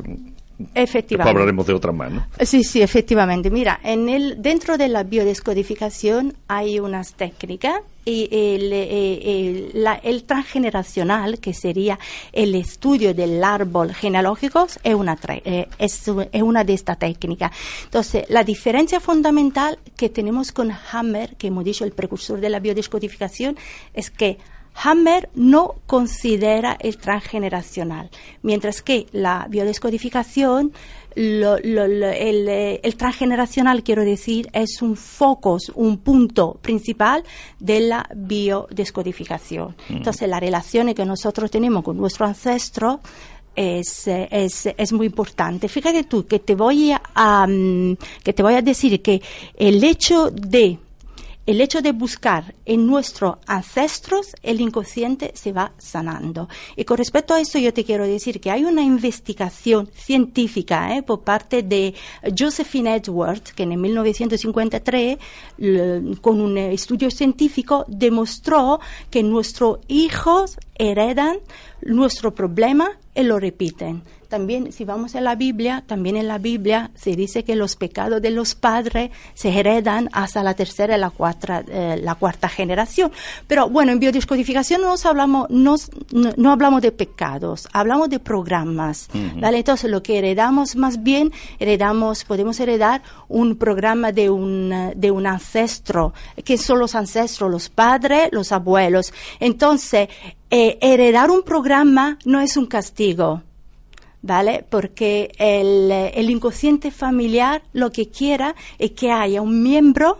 Efectivamente. 0.59 1.09
Después 1.09 1.27
hablaremos 1.27 1.67
de 1.67 1.73
otras 1.75 1.95
más, 1.95 2.13
¿no? 2.13 2.27
Sí, 2.41 2.65
sí, 2.65 2.81
efectivamente. 2.81 3.51
Mira, 3.51 3.79
en 3.83 4.09
el, 4.09 4.41
dentro 4.41 4.79
de 4.79 4.89
la 4.89 5.03
biodescodificación 5.03 6.35
hay 6.49 6.81
unas 6.81 7.13
técnicas 7.13 7.83
y 8.07 8.29
el, 8.31 8.73
eh, 8.73 9.99
el, 10.03 10.25
transgeneracional, 10.25 11.41
que 11.41 11.53
sería 11.53 11.99
el 12.33 12.55
estudio 12.55 13.13
del 13.13 13.43
árbol 13.45 13.93
genealógico, 13.93 14.67
es 14.83 14.95
una, 14.95 15.19
eh, 15.45 15.69
es, 15.79 16.09
es 16.33 16.43
una 16.43 16.65
de 16.65 16.73
estas 16.73 16.99
técnicas. 16.99 17.51
Entonces, 17.85 18.25
la 18.29 18.45
diferencia 18.45 19.01
fundamental 19.01 19.79
que 19.97 20.09
tenemos 20.09 20.53
con 20.53 20.71
Hammer, 20.93 21.37
que 21.37 21.49
hemos 21.49 21.65
dicho 21.65 21.85
el 21.85 21.93
precursor 21.93 22.41
de 22.41 22.49
la 22.49 22.61
biodescodificación, 22.61 23.59
es 23.93 24.11
que 24.11 24.39
Hammer 24.83 25.31
no 25.35 25.77
considera 25.87 26.77
el 26.81 26.99
transgeneracional, 26.99 28.11
mientras 28.43 28.83
que 28.83 29.07
la 29.13 29.47
biodescodificación, 29.49 30.73
el, 31.15 32.95
transgeneracional, 32.99 33.83
quiero 33.83 34.05
decir, 34.05 34.51
es 34.53 34.83
un 34.83 34.97
foco, 34.97 35.57
un 35.75 35.99
punto 35.99 36.59
principal 36.61 37.25
de 37.59 37.81
la 37.81 38.07
biodescodificación. 38.15 39.75
Mm. 39.89 39.97
Entonces, 39.97 40.29
la 40.29 40.41
relación 40.41 40.93
que 40.95 41.07
nosotros 41.07 41.51
tenemos 41.51 41.83
con 41.83 41.97
nuestro 41.97 42.27
ancestro 42.27 43.01
es, 43.55 44.07
es, 44.07 44.67
es, 44.67 44.93
muy 44.93 45.07
importante. 45.07 45.69
Fíjate 45.69 46.05
tú 46.05 46.27
que 46.27 46.39
te 46.39 46.55
voy 46.55 46.93
a, 46.93 47.47
que 48.23 48.33
te 48.35 48.43
voy 48.43 48.55
a 48.55 48.61
decir 48.61 49.01
que 49.01 49.23
el 49.57 49.83
hecho 49.83 50.31
de 50.31 50.79
el 51.47 51.61
hecho 51.61 51.81
de 51.81 51.93
buscar 51.93 52.57
en 52.65 52.87
nuestros 52.87 53.37
ancestros, 53.47 54.35
el 54.43 54.61
inconsciente 54.61 55.31
se 55.35 55.53
va 55.53 55.73
sanando. 55.79 56.49
Y 56.75 56.85
con 56.85 56.99
respecto 56.99 57.35
a 57.35 57.41
eso, 57.41 57.59
yo 57.59 57.73
te 57.73 57.85
quiero 57.85 58.05
decir 58.05 58.41
que 58.41 58.51
hay 58.51 58.65
una 58.65 58.83
investigación 58.83 59.89
científica 59.95 60.97
¿eh? 60.97 61.05
por 61.05 61.21
parte 61.21 61.63
de 61.63 61.95
Josephine 62.37 62.97
Edwards, 62.97 63.53
que 63.53 63.63
en 63.63 63.81
1953, 63.81 65.19
con 66.21 66.41
un 66.41 66.59
estudio 66.59 67.11
científico, 67.13 67.85
demostró 67.87 68.81
que 69.11 69.23
nuestros 69.23 69.79
hijos 69.87 70.59
heredan 70.75 71.39
nuestro 71.83 72.35
problema 72.35 72.99
y 73.15 73.23
lo 73.23 73.39
repiten. 73.39 74.03
También, 74.29 74.73
si 74.73 74.85
vamos 74.85 75.15
a 75.15 75.21
la 75.21 75.35
Biblia, 75.35 75.85
también 75.87 76.17
en 76.17 76.29
la 76.29 76.39
Biblia 76.39 76.91
se 76.95 77.17
dice 77.17 77.45
que 77.45 77.57
los 77.57 77.77
pecados 77.77 78.21
de 78.21 78.31
los 78.31 78.55
padres 78.55 79.11
se 79.35 79.51
heredan 79.51 80.09
hasta 80.13 80.43
la 80.43 80.55
tercera 80.55 80.97
y 80.97 81.01
la 81.01 81.11
cuarta, 81.11 81.65
eh, 81.69 81.99
la 82.03 82.15
cuarta 82.15 82.49
generación. 82.49 83.13
Pero 83.47 83.69
bueno, 83.69 83.93
en 83.93 84.01
biodescodificación 84.01 84.81
no 84.81 84.95
hablamos, 85.05 85.49
no, 85.51 85.77
no, 86.13 86.53
hablamos 86.53 86.83
de 86.83 86.93
pecados, 86.93 87.69
hablamos 87.73 88.11
de 88.11 88.19
programas. 88.19 89.09
¿vale? 89.37 89.59
Entonces, 89.59 89.91
lo 89.91 90.03
que 90.03 90.19
heredamos 90.19 90.77
más 90.77 91.03
bien, 91.03 91.33
heredamos, 91.59 92.25
podemos 92.25 92.59
heredar 92.61 93.03
un 93.29 93.57
programa 93.57 94.13
de 94.13 94.31
un, 94.31 94.93
de 94.97 95.11
un 95.11 95.27
ancestro, 95.27 96.13
que 96.45 96.59
son 96.59 96.79
los 96.79 96.95
ancestros, 96.95 97.51
los 97.51 97.69
padres, 97.69 98.29
los 98.33 98.53
abuelos. 98.53 99.13
Entonces, 99.41 100.09
eh, 100.51 100.79
heredar 100.81 101.31
un 101.31 101.43
programa 101.43 102.19
no 102.25 102.41
es 102.41 102.57
un 102.57 102.67
castigo. 102.67 103.43
¿Vale? 104.27 104.65
Porque 104.69 105.31
el, 105.39 105.91
el 105.93 106.31
inconsciente 106.31 106.91
familiar 106.91 107.63
lo 107.73 107.93
que 107.93 108.09
quiera 108.09 108.57
es 108.77 108.91
que 108.91 109.13
haya 109.13 109.41
un 109.41 109.63
miembro 109.63 110.19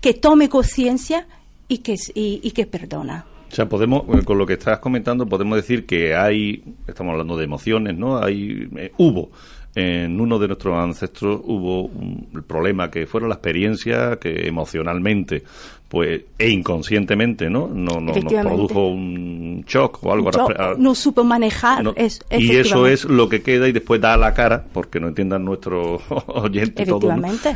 que 0.00 0.14
tome 0.14 0.48
conciencia 0.48 1.28
y 1.68 1.78
que, 1.78 1.94
y, 2.14 2.50
que 2.50 2.66
perdona. 2.66 3.26
O 3.50 3.54
sea, 3.54 3.68
podemos, 3.68 4.02
eh, 4.16 4.24
con 4.24 4.38
lo 4.38 4.46
que 4.46 4.54
estás 4.54 4.78
comentando, 4.80 5.26
podemos 5.26 5.56
decir 5.56 5.86
que 5.86 6.16
hay, 6.16 6.64
estamos 6.86 7.12
hablando 7.12 7.36
de 7.36 7.44
emociones, 7.44 7.96
¿no? 7.96 8.18
Hay, 8.18 8.68
eh, 8.76 8.92
hubo 8.98 9.30
en 9.74 10.20
uno 10.20 10.38
de 10.38 10.48
nuestros 10.48 10.76
ancestros 10.76 11.40
hubo 11.44 11.82
un 11.84 12.44
problema 12.48 12.90
que 12.90 13.06
fueron 13.06 13.28
la 13.28 13.36
experiencia 13.36 14.16
que 14.16 14.48
emocionalmente 14.48 15.44
pues 15.88 16.20
e 16.38 16.50
inconscientemente 16.50 17.48
no 17.48 17.66
no, 17.66 17.98
no 18.00 18.12
nos 18.12 18.32
produjo 18.32 18.88
un 18.88 19.64
shock 19.66 20.04
o 20.04 20.12
algo. 20.12 20.30
No 20.76 20.94
supo 20.94 21.24
manejar 21.24 21.82
y 22.30 22.56
eso 22.56 22.86
es 22.86 23.04
lo 23.04 23.28
que 23.28 23.42
queda 23.42 23.68
y 23.68 23.72
después 23.72 24.00
da 24.00 24.16
la 24.16 24.34
cara 24.34 24.64
porque 24.72 25.00
no 25.00 25.08
entiendan 25.08 25.44
nuestros 25.44 26.02
oyentes 26.26 26.86
todo 26.86 27.08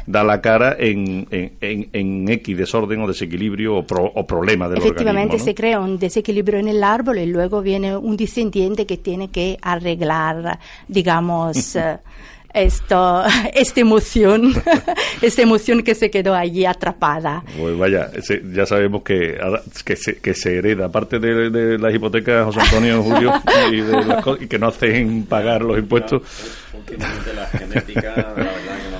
da 0.06 0.24
la 0.24 0.40
cara 0.40 0.76
en, 0.78 1.26
en, 1.30 1.88
en, 1.92 2.28
X 2.28 2.56
desorden 2.56 3.02
o 3.02 3.08
desequilibrio 3.08 3.76
o, 3.76 3.84
o 3.86 4.26
problema 4.26 4.68
del 4.68 4.78
efectivamente 4.78 5.38
se 5.38 5.54
crea 5.54 5.80
un 5.80 5.98
desequilibrio 5.98 6.58
en 6.58 6.68
el 6.68 6.82
árbol 6.82 7.18
y 7.18 7.26
luego 7.26 7.60
viene 7.60 7.96
un 7.96 8.16
descendiente 8.16 8.86
que 8.86 8.96
tiene 8.96 9.28
que 9.28 9.58
arreglar 9.60 10.58
digamos 10.88 11.76
eh, 11.76 11.98
esto, 12.54 13.24
esta 13.54 13.80
emoción, 13.80 14.52
esta 15.22 15.42
emoción 15.42 15.82
que 15.82 15.94
se 15.94 16.10
quedó 16.10 16.34
allí 16.34 16.64
atrapada. 16.64 17.42
Pues 17.58 17.76
vaya, 17.78 18.10
ya 18.52 18.66
sabemos 18.66 19.02
que, 19.02 19.38
que, 19.84 19.96
se, 19.96 20.16
que 20.18 20.34
se 20.34 20.56
hereda, 20.56 20.86
aparte 20.86 21.18
de, 21.18 21.78
las 21.78 21.94
hipotecas, 21.94 22.46
José 22.46 22.60
Antonio, 22.60 23.02
Julio, 23.02 23.32
y, 23.70 23.80
de 23.80 24.36
y 24.40 24.46
que 24.46 24.58
no 24.58 24.68
hacen 24.68 25.24
pagar 25.26 25.62
los 25.62 25.78
impuestos. 25.78 26.22
la 27.34 27.46
genética, 27.58 28.14
la 28.16 28.32
verdad 28.32 28.52
que 28.54 28.91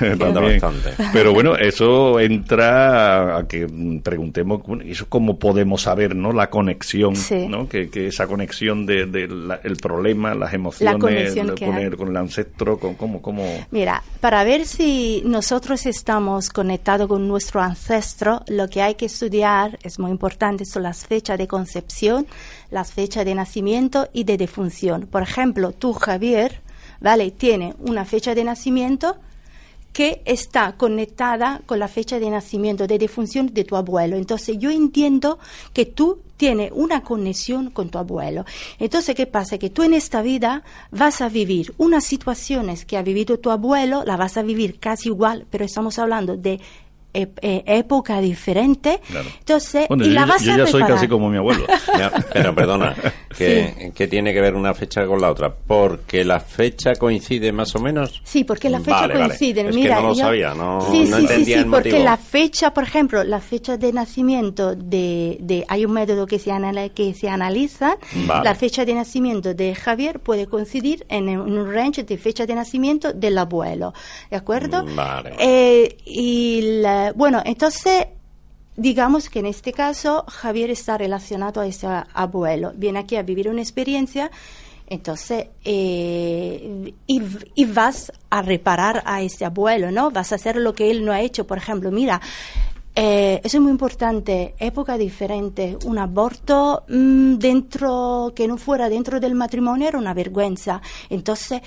bastante. 0.18 0.90
Pero 1.12 1.32
bueno, 1.32 1.56
eso 1.56 2.20
entra 2.20 3.38
a 3.38 3.46
que 3.46 3.66
preguntemos, 4.02 4.62
eso 4.84 5.06
cómo 5.08 5.38
podemos 5.38 5.82
saber, 5.82 6.14
¿no? 6.14 6.32
La 6.32 6.50
conexión, 6.50 7.14
¿no? 7.48 7.68
Que, 7.68 7.88
que, 7.90 8.08
esa 8.08 8.26
conexión 8.26 8.86
de, 8.86 9.02
el 9.62 9.76
problema, 9.76 10.34
las 10.34 10.54
emociones, 10.54 11.34
poner 11.58 11.96
con 11.96 12.08
el 12.08 12.16
ancestro, 12.16 12.78
con 12.78 12.94
cómo, 12.94 13.22
cómo... 13.22 13.44
Mira, 13.70 14.02
para 14.20 14.44
ver 14.44 14.66
si 14.66 15.22
nosotros 15.24 15.86
estamos 15.86 16.50
conectados 16.50 17.08
con 17.08 17.28
nuestro 17.28 17.60
ancestro, 17.60 18.42
lo 18.48 18.68
que 18.68 18.82
hay 18.82 18.94
que 18.94 19.06
estudiar, 19.06 19.78
es 19.82 19.98
muy 19.98 20.10
importante, 20.10 20.64
son 20.64 20.82
las 20.82 21.06
fechas 21.06 21.38
de 21.38 21.46
concepción, 21.46 22.26
las 22.70 22.92
fechas 22.92 23.24
de 23.24 23.34
nacimiento 23.34 24.08
y 24.12 24.24
de 24.24 24.36
defunción. 24.36 25.06
Por 25.06 25.22
ejemplo, 25.22 25.72
tú, 25.72 25.92
Javier, 25.92 26.60
¿vale? 27.00 27.30
Tiene 27.30 27.74
una 27.78 28.04
fecha 28.04 28.34
de 28.34 28.44
nacimiento 28.44 29.16
que 29.96 30.20
está 30.26 30.76
conectada 30.76 31.62
con 31.64 31.78
la 31.78 31.88
fecha 31.88 32.18
de 32.18 32.28
nacimiento, 32.28 32.86
de 32.86 32.98
defunción 32.98 33.46
de 33.54 33.64
tu 33.64 33.76
abuelo. 33.76 34.16
Entonces 34.16 34.58
yo 34.58 34.70
entiendo 34.70 35.38
que 35.72 35.86
tú 35.86 36.18
tienes 36.36 36.70
una 36.74 37.02
conexión 37.02 37.70
con 37.70 37.88
tu 37.88 37.96
abuelo. 37.96 38.44
Entonces, 38.78 39.14
¿qué 39.14 39.24
pasa? 39.24 39.56
Que 39.56 39.70
tú 39.70 39.84
en 39.84 39.94
esta 39.94 40.20
vida 40.20 40.64
vas 40.90 41.22
a 41.22 41.30
vivir 41.30 41.72
unas 41.78 42.04
situaciones 42.04 42.84
que 42.84 42.98
ha 42.98 43.02
vivido 43.02 43.38
tu 43.38 43.50
abuelo, 43.50 44.04
la 44.04 44.18
vas 44.18 44.36
a 44.36 44.42
vivir 44.42 44.78
casi 44.78 45.08
igual, 45.08 45.46
pero 45.48 45.64
estamos 45.64 45.98
hablando 45.98 46.36
de 46.36 46.60
época 47.40 48.20
diferente. 48.20 49.00
Entonces, 49.38 49.86
y 49.90 50.10
la 50.10 50.26
vas 50.26 50.42
yo 50.42 50.56
ya 50.56 50.66
soy 50.66 50.82
casi 50.84 51.08
como 51.08 51.28
mi 51.28 51.38
abuelo. 51.38 51.66
pero 52.32 52.54
perdona, 52.54 52.94
¿qué, 53.36 54.08
tiene 54.10 54.32
que 54.32 54.40
ver 54.40 54.54
una 54.54 54.74
fecha 54.74 55.06
con 55.06 55.20
la 55.20 55.30
otra? 55.30 55.54
¿Porque 55.54 56.24
la 56.24 56.40
fecha 56.40 56.94
coincide 56.94 57.52
más 57.52 57.74
o 57.74 57.80
menos? 57.80 58.20
Sí, 58.24 58.44
porque 58.44 58.70
la 58.70 58.80
fecha 58.80 59.08
coincide. 59.12 59.64
Mira, 59.72 60.00
no 60.00 60.08
lo 60.08 60.14
sabía, 60.14 60.54
no, 60.54 60.80
sí, 60.90 61.06
sí, 61.06 61.26
sí, 61.28 61.44
sí, 61.44 61.64
porque 61.70 61.98
la 61.98 62.16
fecha, 62.16 62.72
por 62.72 62.84
ejemplo, 62.84 63.24
la 63.24 63.40
fecha 63.40 63.76
de 63.76 63.92
nacimiento 63.92 64.74
de, 64.74 65.38
de 65.40 65.64
hay 65.68 65.84
un 65.84 65.92
método 65.92 66.26
que 66.26 66.38
se, 66.38 66.52
que 66.94 67.14
se 67.14 67.28
analiza, 67.28 67.96
la 68.26 68.54
fecha 68.54 68.84
de 68.84 68.94
nacimiento 68.94 69.54
de 69.54 69.74
Javier 69.74 70.20
puede 70.20 70.46
coincidir 70.46 71.06
en, 71.08 71.28
un 71.28 71.72
range 71.72 72.04
de 72.04 72.18
fecha 72.18 72.46
de 72.46 72.54
nacimiento 72.54 73.12
del 73.12 73.38
abuelo, 73.38 73.92
¿de 74.30 74.36
acuerdo? 74.36 74.84
Vale. 74.94 75.34
Eh, 75.38 75.96
y 76.04 76.80
la, 76.80 77.05
bueno, 77.14 77.42
entonces 77.44 78.06
digamos 78.76 79.30
que 79.30 79.38
en 79.38 79.46
este 79.46 79.72
caso 79.72 80.24
Javier 80.28 80.70
está 80.70 80.98
relacionado 80.98 81.60
a 81.60 81.66
ese 81.66 81.86
abuelo, 82.12 82.72
viene 82.76 82.98
aquí 82.98 83.16
a 83.16 83.22
vivir 83.22 83.48
una 83.48 83.62
experiencia, 83.62 84.30
entonces, 84.88 85.48
eh, 85.64 86.94
y, 87.06 87.64
vas 87.64 88.12
a 88.30 88.42
reparar 88.42 89.02
a 89.04 89.20
ese 89.20 89.44
abuelo, 89.44 89.90
¿no? 89.90 90.12
Vas 90.12 90.30
a 90.30 90.36
hacer 90.36 90.56
lo 90.56 90.74
que 90.74 90.92
él 90.92 91.04
no 91.04 91.10
ha 91.10 91.20
hecho. 91.22 91.44
Por 91.44 91.58
ejemplo, 91.58 91.90
mira, 91.90 92.20
Eh, 92.98 93.42
eso 93.44 93.58
es 93.58 93.62
muy 93.62 93.70
importante. 93.70 94.54
Época 94.58 94.96
diferente. 94.96 95.76
Un 95.84 95.98
aborto 95.98 96.84
mm, 96.88 97.34
dentro, 97.34 98.32
que 98.34 98.48
no 98.48 98.56
fuera 98.56 98.88
dentro 98.88 99.20
del 99.20 99.34
matrimonio 99.34 99.86
era 99.86 99.98
una 99.98 100.14
vergüenza. 100.14 100.80
Entonces, 101.10 101.60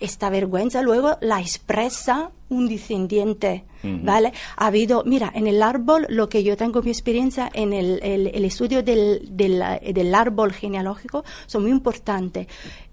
esta 0.00 0.28
vergüenza 0.28 0.82
luego 0.82 1.16
la 1.20 1.40
expresa 1.40 2.32
un 2.48 2.66
descendiente, 2.68 3.64
¿vale? 4.02 4.32
Ha 4.56 4.66
habido, 4.66 5.04
mira, 5.06 5.30
en 5.32 5.46
el 5.46 5.62
árbol, 5.62 6.04
lo 6.08 6.28
que 6.28 6.42
yo 6.42 6.56
tengo 6.56 6.82
mi 6.82 6.90
experiencia 6.90 7.48
en 7.54 7.72
el, 7.72 8.00
el, 8.02 8.44
estudio 8.44 8.82
del, 8.82 9.28
del, 9.30 9.62
del, 9.94 10.14
árbol 10.16 10.52
genealógico 10.52 11.24
son 11.46 11.62
muy 11.62 11.70
importantes. 11.70 12.48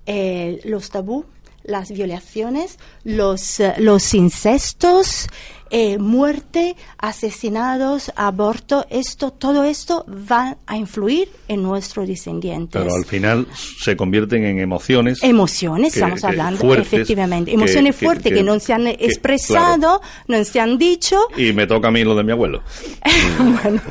Eh, 0.05 0.61
los 0.63 0.91
tabú, 0.91 1.25
las 1.63 1.91
violaciones, 1.91 2.77
los, 3.03 3.59
eh, 3.59 3.73
los 3.79 4.13
incestos, 4.13 5.27
eh, 5.69 5.97
muerte, 5.97 6.75
asesinados, 6.97 8.11
aborto, 8.15 8.85
esto, 8.89 9.31
todo 9.31 9.63
esto 9.63 10.05
va 10.09 10.57
a 10.65 10.77
influir 10.77 11.29
en 11.47 11.63
nuestros 11.63 12.07
descendientes. 12.07 12.81
Pero 12.81 12.95
al 12.95 13.05
final 13.05 13.47
se 13.53 13.95
convierten 13.95 14.43
en 14.43 14.59
emociones. 14.59 15.23
Emociones, 15.23 15.95
estamos 15.95 16.23
hablando, 16.23 16.73
efectivamente. 16.75 17.53
Emociones 17.53 17.95
fuertes 17.95 18.33
que, 18.33 18.43
no 18.43 18.59
se 18.59 18.73
han 18.73 18.87
expresado, 18.87 20.01
no 20.27 20.43
se 20.43 20.59
han 20.59 20.77
dicho. 20.77 21.17
Y 21.35 21.53
me 21.53 21.67
toca 21.67 21.89
a 21.89 21.91
mí 21.91 22.03
lo 22.03 22.15
de 22.15 22.23
mi 22.23 22.31
abuelo. 22.31 22.61
bueno, 23.39 23.81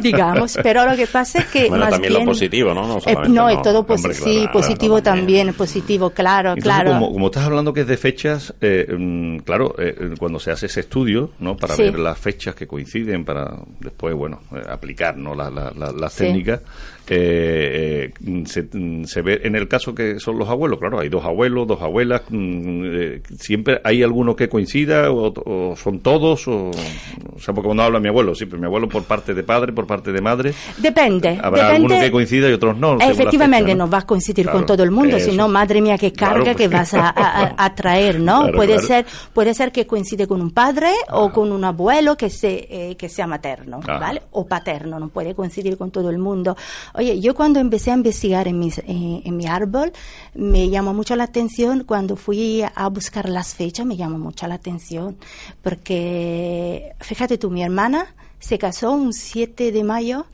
digamos, 0.00 0.58
pero 0.62 0.88
lo 0.88 0.96
que 0.96 1.06
pasa 1.06 1.40
es 1.40 1.46
que. 1.46 1.68
Bueno, 1.68 1.88
también 1.88 2.12
lo 2.12 2.24
positivo, 2.24 2.74
¿no? 2.74 2.86
No, 2.86 2.98
eh, 2.98 3.16
no, 3.28 3.48
es 3.48 3.62
todo 3.62 3.86
sí, 4.12 4.46
positivo 4.52 5.02
también, 5.02 5.52
positivo, 5.54 6.10
claro, 6.10 6.54
claro. 6.56 6.92
Como, 6.92 7.12
como, 7.12 7.26
estás 7.26 7.44
hablando 7.44 7.72
que 7.72 7.80
es 7.80 7.86
de 7.86 7.96
fechas, 7.96 8.54
eh, 8.60 8.86
mm, 8.96 9.38
claro, 9.38 9.74
cuando 10.18 10.38
se 10.38 10.50
hace 10.50 10.66
ese 10.66 10.80
estudio, 10.80 11.23
¿no? 11.38 11.56
Para 11.56 11.76
ver 11.76 11.98
las 11.98 12.18
fechas 12.18 12.54
que 12.54 12.66
coinciden, 12.66 13.24
para 13.24 13.56
después, 13.80 14.14
bueno, 14.14 14.40
eh, 14.52 14.62
aplicar, 14.68 15.16
¿no? 15.16 15.34
las 15.34 16.16
técnicas. 16.16 16.60
Eh, 17.06 18.10
eh, 18.26 18.44
se, 18.46 19.22
ve 19.22 19.40
en 19.44 19.54
el 19.56 19.68
caso 19.68 19.94
que 19.94 20.18
son 20.18 20.38
los 20.38 20.48
abuelos, 20.48 20.78
claro, 20.78 21.00
hay 21.00 21.10
dos 21.10 21.22
abuelos, 21.22 21.66
dos 21.68 21.82
abuelas, 21.82 22.22
mm, 22.30 22.82
eh, 22.86 23.22
siempre 23.38 23.78
hay 23.84 24.02
alguno 24.02 24.34
que 24.34 24.48
coincida 24.48 25.10
o, 25.10 25.76
son 25.76 26.00
todos, 26.00 26.48
o, 26.48 26.70
o, 26.70 27.38
sea, 27.38 27.52
porque 27.52 27.66
cuando 27.66 27.82
habla 27.82 28.00
mi 28.00 28.08
abuelo, 28.08 28.34
siempre 28.34 28.58
mi 28.58 28.64
abuelo 28.64 28.88
por 28.88 29.04
parte 29.04 29.34
de 29.34 29.42
padre, 29.42 29.74
por 29.74 29.86
parte 29.86 30.12
de 30.12 30.22
madre. 30.22 30.54
Depende. 30.78 31.38
Habrá 31.42 31.72
alguno 31.72 32.00
que 32.00 32.10
coincida 32.10 32.48
y 32.48 32.54
otros 32.54 32.78
no. 32.78 32.96
Efectivamente, 32.98 33.74
¿no? 33.74 33.86
vas 33.86 34.04
a 34.04 34.06
coincidir 34.06 34.48
con 34.48 34.64
todo 34.64 34.82
el 34.82 34.90
mundo, 34.90 35.20
sino 35.20 35.46
madre 35.46 35.82
mía, 35.82 35.98
qué 35.98 36.10
carga 36.10 36.54
que 36.54 36.68
vas 36.68 36.94
a, 36.94 37.74
traer, 37.76 38.18
¿no? 38.18 38.50
puede 38.52 38.78
ser 38.78 39.04
puede 39.34 39.52
ser 39.52 39.72
que 39.72 39.86
coincide 39.86 40.26
con 40.26 40.40
un 40.40 40.52
padre 40.52 40.90
o 41.14 41.32
con 41.32 41.52
un 41.52 41.64
abuelo 41.64 42.16
que, 42.16 42.30
se, 42.30 42.96
que 42.98 43.08
sea 43.08 43.26
materno, 43.26 43.80
¿vale? 43.80 44.22
O 44.32 44.46
paterno, 44.46 44.98
no 44.98 45.08
puede 45.08 45.34
coincidir 45.34 45.76
con 45.76 45.90
todo 45.90 46.10
el 46.10 46.18
mundo. 46.18 46.56
Oye, 46.94 47.20
yo 47.20 47.34
cuando 47.34 47.60
empecé 47.60 47.90
a 47.90 47.94
investigar 47.94 48.48
en, 48.48 48.58
mis, 48.58 48.78
eh, 48.78 49.22
en 49.24 49.36
mi 49.36 49.46
árbol, 49.46 49.92
me 50.34 50.68
llamó 50.68 50.94
mucho 50.94 51.16
la 51.16 51.24
atención, 51.24 51.84
cuando 51.84 52.16
fui 52.16 52.62
a 52.62 52.88
buscar 52.88 53.28
las 53.28 53.54
fechas, 53.54 53.86
me 53.86 53.96
llamó 53.96 54.18
mucho 54.18 54.46
la 54.46 54.54
atención, 54.56 55.16
porque 55.62 56.94
fíjate 57.00 57.38
tú, 57.38 57.50
mi 57.50 57.62
hermana 57.62 58.14
se 58.38 58.58
casó 58.58 58.92
un 58.92 59.12
7 59.12 59.72
de 59.72 59.84
mayo 59.84 60.26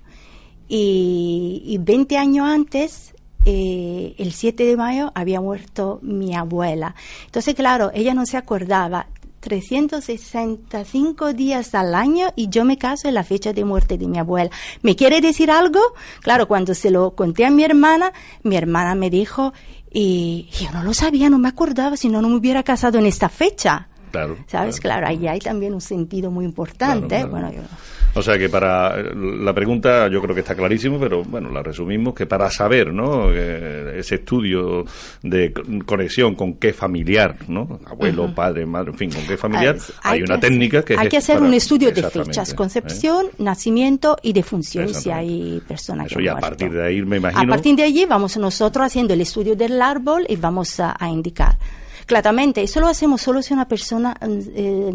y, 0.68 1.62
y 1.64 1.78
20 1.78 2.16
años 2.18 2.46
antes 2.49 3.14
eh, 3.46 4.14
el 4.18 4.32
7 4.32 4.64
de 4.64 4.76
mayo 4.76 5.12
había 5.14 5.40
muerto 5.40 5.99
mi 6.02 6.34
abuela. 6.34 6.94
Entonces, 7.25 7.54
claro, 7.54 7.90
ella 7.94 8.14
no 8.14 8.26
se 8.26 8.37
acordaba. 8.37 9.06
365 9.40 11.32
días 11.32 11.75
al 11.75 11.94
año 11.94 12.28
y 12.37 12.49
yo 12.49 12.64
me 12.64 12.78
caso 12.78 13.09
en 13.09 13.14
la 13.14 13.25
fecha 13.25 13.52
de 13.52 13.64
muerte 13.64 13.99
de 13.99 14.06
mi 14.06 14.18
abuela. 14.18 14.50
¿Me 14.82 14.94
quiere 14.97 15.20
decir 15.20 15.50
algo? 15.50 15.80
Claro, 16.20 16.47
cuando 16.47 16.75
se 16.75 16.90
lo 16.90 17.14
conté 17.14 17.44
a 17.47 17.50
mi 17.50 17.64
hermana, 17.64 18.12
mi 18.42 18.56
hermana 18.56 18.94
me 18.94 19.11
dijo, 19.11 19.52
y 19.90 20.49
yo 20.52 20.70
no 20.73 20.82
lo 20.82 20.94
sabía, 20.94 21.28
no 21.30 21.38
me 21.38 21.49
acordaba, 21.49 21.97
si 21.97 22.09
no, 22.09 22.23
no 22.23 22.28
me 22.28 22.37
hubiera 22.37 22.62
casado 22.62 22.99
en 22.99 23.06
esta 23.06 23.28
fecha. 23.28 23.88
Claro. 24.12 24.37
¿Sabes? 24.47 24.80
Claro, 24.80 25.06
ahí 25.06 25.26
hay 25.26 25.38
también 25.38 25.73
un 25.73 25.80
sentido 25.80 26.30
muy 26.30 26.44
importante. 26.44 27.25
Bueno, 27.25 27.52
yo, 27.52 27.62
o 28.14 28.23
sea 28.23 28.38
que 28.38 28.49
para 28.49 28.97
la 29.02 29.55
pregunta 29.55 30.09
yo 30.09 30.21
creo 30.21 30.35
que 30.35 30.40
está 30.40 30.55
clarísimo, 30.55 30.99
pero 30.99 31.23
bueno, 31.23 31.50
la 31.50 31.62
resumimos 31.62 32.14
que 32.14 32.26
para 32.26 32.50
saber, 32.50 32.93
¿no? 32.93 33.31
ese 33.33 34.17
estudio 34.17 34.85
de 35.23 35.52
conexión 35.85 36.35
con 36.35 36.55
qué 36.55 36.73
familiar, 36.73 37.37
¿no? 37.49 37.81
Abuelo, 37.87 38.35
padre, 38.35 38.67
madre, 38.67 38.90
en 38.93 38.99
fin, 38.99 39.11
con 39.12 39.26
qué 39.26 39.37
familiar, 39.37 39.76
hay, 40.02 40.23
una 40.23 40.39
técnica 40.39 40.82
que 40.82 40.97
hay 40.97 41.08
que 41.08 41.19
hacer 41.19 41.41
un 41.41 41.54
estudio 41.54 41.93
de 41.93 42.02
fechas, 42.02 42.54
concepción, 42.54 43.26
¿eh? 43.26 43.34
nacimiento 43.39 44.17
y 44.23 44.32
defunción 44.32 44.93
si 44.95 45.11
hay 45.11 45.63
personas 45.67 46.06
Eso 46.06 46.21
ya 46.21 46.32
a 46.32 46.39
partir 46.39 46.71
de 46.73 46.87
ahí 46.87 47.02
me 47.02 47.17
imagino. 47.19 47.43
A 47.43 47.47
partir 47.47 47.76
de 47.76 47.84
allí 47.84 48.04
vamos 48.06 48.37
nosotros 48.37 48.87
haciendo 48.87 49.15
el 49.15 49.21
estudio 49.21 49.56
del 49.56 49.80
árbol 49.80 50.26
y 50.28 50.37
vamos 50.37 50.80
a, 50.80 50.97
indicar 51.11 51.58
claramente. 52.06 52.63
Eso 52.63 52.80
lo 52.80 52.89
hacemos 52.89 53.21
solo 53.21 53.43
si 53.43 53.52
una 53.52 53.67
persona 53.67 54.17
eh, 54.21 54.93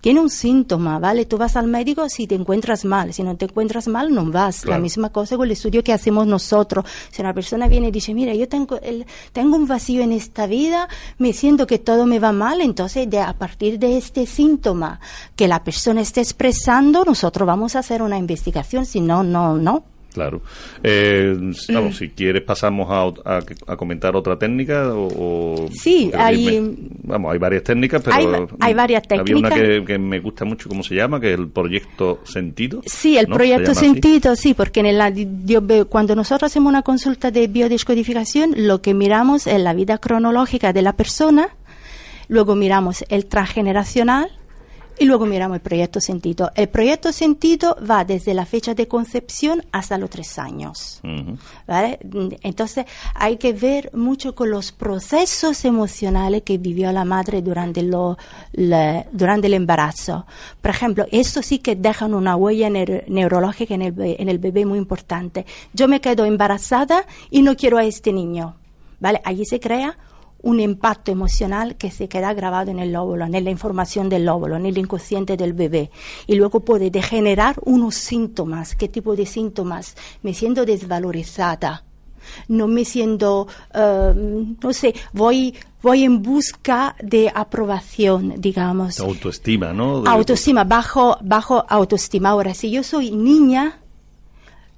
tiene 0.00 0.20
un 0.20 0.30
síntoma, 0.30 0.98
¿vale? 0.98 1.26
Tú 1.26 1.36
vas 1.36 1.56
al 1.56 1.66
médico 1.66 2.08
si 2.08 2.26
te 2.26 2.34
encuentras 2.34 2.84
mal, 2.84 3.12
si 3.12 3.22
no 3.22 3.36
te 3.36 3.46
encuentras 3.46 3.88
mal, 3.88 4.14
no 4.14 4.30
vas. 4.30 4.64
La 4.64 4.78
misma 4.78 5.10
cosa 5.10 5.36
con 5.36 5.46
el 5.46 5.52
estudio 5.52 5.84
que 5.84 5.92
hacemos 5.92 6.26
nosotros. 6.26 6.84
Si 7.10 7.20
una 7.20 7.34
persona 7.34 7.68
viene 7.68 7.88
y 7.88 7.90
dice, 7.90 8.14
mira, 8.14 8.34
yo 8.34 8.48
tengo, 8.48 8.80
el, 8.80 9.06
tengo 9.32 9.56
un 9.56 9.66
vacío 9.66 10.02
en 10.02 10.12
esta 10.12 10.46
vida, 10.46 10.88
me 11.18 11.32
siento 11.32 11.66
que 11.66 11.78
todo 11.78 12.06
me 12.06 12.18
va 12.18 12.32
mal, 12.32 12.60
entonces 12.60 13.08
de, 13.10 13.20
a 13.20 13.34
partir 13.34 13.78
de 13.78 13.98
este 13.98 14.26
síntoma 14.26 15.00
que 15.36 15.48
la 15.48 15.62
persona 15.62 16.00
esté 16.00 16.20
expresando, 16.20 17.04
nosotros 17.04 17.46
vamos 17.46 17.76
a 17.76 17.80
hacer 17.80 18.02
una 18.02 18.18
investigación, 18.18 18.86
si 18.86 19.00
no, 19.00 19.22
no, 19.22 19.56
no. 19.56 19.84
Claro. 20.12 20.42
Eh, 20.82 21.36
vamos, 21.72 21.96
si 21.96 22.08
quieres 22.10 22.42
pasamos 22.42 22.88
a, 22.90 23.42
a, 23.66 23.76
comentar 23.76 24.16
otra 24.16 24.38
técnica 24.38 24.92
o... 24.92 25.68
sí, 25.72 26.10
hay... 26.16 26.76
vamos, 27.04 27.32
hay 27.32 27.38
varias 27.38 27.62
técnicas, 27.62 28.02
pero... 28.02 28.48
Hay, 28.60 28.74
varias 28.74 29.02
técnicas. 29.06 29.52
Había 29.52 29.68
una 29.68 29.84
que, 29.84 29.98
me 29.98 30.18
gusta 30.20 30.44
mucho, 30.44 30.68
¿cómo 30.68 30.82
se 30.82 30.94
llama? 30.94 31.20
Que 31.20 31.32
es 31.32 31.38
el 31.38 31.48
proyecto 31.48 32.20
Sentido. 32.24 32.82
Sí, 32.86 33.16
el 33.16 33.26
proyecto 33.26 33.74
Sentido, 33.74 34.34
sí, 34.34 34.54
porque 34.54 34.80
en 34.80 34.98
la, 34.98 35.12
cuando 35.88 36.16
nosotros 36.16 36.50
hacemos 36.50 36.70
una 36.70 36.82
consulta 36.82 37.30
de 37.30 37.46
biodescodificación, 37.46 38.54
lo 38.56 38.82
que 38.82 38.94
miramos 38.94 39.46
es 39.46 39.60
la 39.60 39.74
vida 39.74 39.98
cronológica 39.98 40.72
de 40.72 40.82
la 40.82 40.94
persona, 40.94 41.50
luego 42.28 42.56
miramos 42.56 43.04
el 43.08 43.26
transgeneracional, 43.26 44.30
y 45.00 45.06
luego 45.06 45.24
miramos 45.24 45.54
el 45.56 45.62
proyecto 45.62 45.98
sentido. 45.98 46.52
El 46.54 46.68
proyecto 46.68 47.10
sentido 47.10 47.74
va 47.90 48.04
desde 48.04 48.34
la 48.34 48.44
fecha 48.44 48.74
de 48.74 48.86
concepción 48.86 49.64
hasta 49.72 49.96
los 49.96 50.10
tres 50.10 50.38
años. 50.38 51.00
¿vale? 51.66 51.98
Entonces 52.42 52.84
hay 53.14 53.38
que 53.38 53.54
ver 53.54 53.90
mucho 53.94 54.34
con 54.34 54.50
los 54.50 54.72
procesos 54.72 55.64
emocionales 55.64 56.42
que 56.42 56.58
vivió 56.58 56.92
la 56.92 57.06
madre 57.06 57.40
durante, 57.40 57.82
lo, 57.82 58.18
durante 58.52 59.46
el 59.46 59.54
embarazo. 59.54 60.26
Por 60.60 60.70
ejemplo, 60.70 61.06
esto 61.10 61.40
sí 61.40 61.60
que 61.60 61.76
dejan 61.76 62.12
una 62.12 62.36
huella 62.36 62.68
neurológica 62.68 63.72
en 63.72 63.80
el, 63.80 63.94
en 63.96 64.28
el 64.28 64.38
bebé 64.38 64.66
muy 64.66 64.76
importante. 64.76 65.46
Yo 65.72 65.88
me 65.88 66.02
quedo 66.02 66.26
embarazada 66.26 67.06
y 67.30 67.40
no 67.40 67.56
quiero 67.56 67.78
a 67.78 67.84
este 67.84 68.12
niño. 68.12 68.54
¿Vale? 69.00 69.22
Allí 69.24 69.46
se 69.46 69.60
crea 69.60 69.96
un 70.42 70.60
impacto 70.60 71.12
emocional 71.12 71.76
que 71.76 71.90
se 71.90 72.08
queda 72.08 72.32
grabado 72.34 72.70
en 72.70 72.78
el 72.78 72.92
lóbulo, 72.92 73.24
en 73.24 73.44
la 73.44 73.50
información 73.50 74.08
del 74.08 74.24
lóbulo, 74.24 74.56
en 74.56 74.66
el 74.66 74.78
inconsciente 74.78 75.36
del 75.36 75.52
bebé. 75.52 75.90
Y 76.26 76.36
luego 76.36 76.60
puede 76.60 76.90
degenerar 76.90 77.56
unos 77.64 77.94
síntomas. 77.94 78.74
¿Qué 78.74 78.88
tipo 78.88 79.16
de 79.16 79.26
síntomas? 79.26 79.96
Me 80.22 80.34
siento 80.34 80.64
desvalorizada. 80.64 81.84
No 82.48 82.68
me 82.68 82.84
siento, 82.84 83.48
eh, 83.74 84.14
no 84.62 84.72
sé, 84.72 84.94
voy, 85.12 85.54
voy 85.82 86.04
en 86.04 86.22
busca 86.22 86.94
de 87.02 87.32
aprobación, 87.34 88.34
digamos. 88.38 89.00
Autoestima, 89.00 89.72
¿no? 89.72 90.04
Autoestima, 90.06 90.64
bajo, 90.64 91.16
bajo 91.22 91.64
autoestima. 91.68 92.30
Ahora, 92.30 92.52
si 92.52 92.70
yo 92.70 92.82
soy 92.82 93.10
niña, 93.10 93.78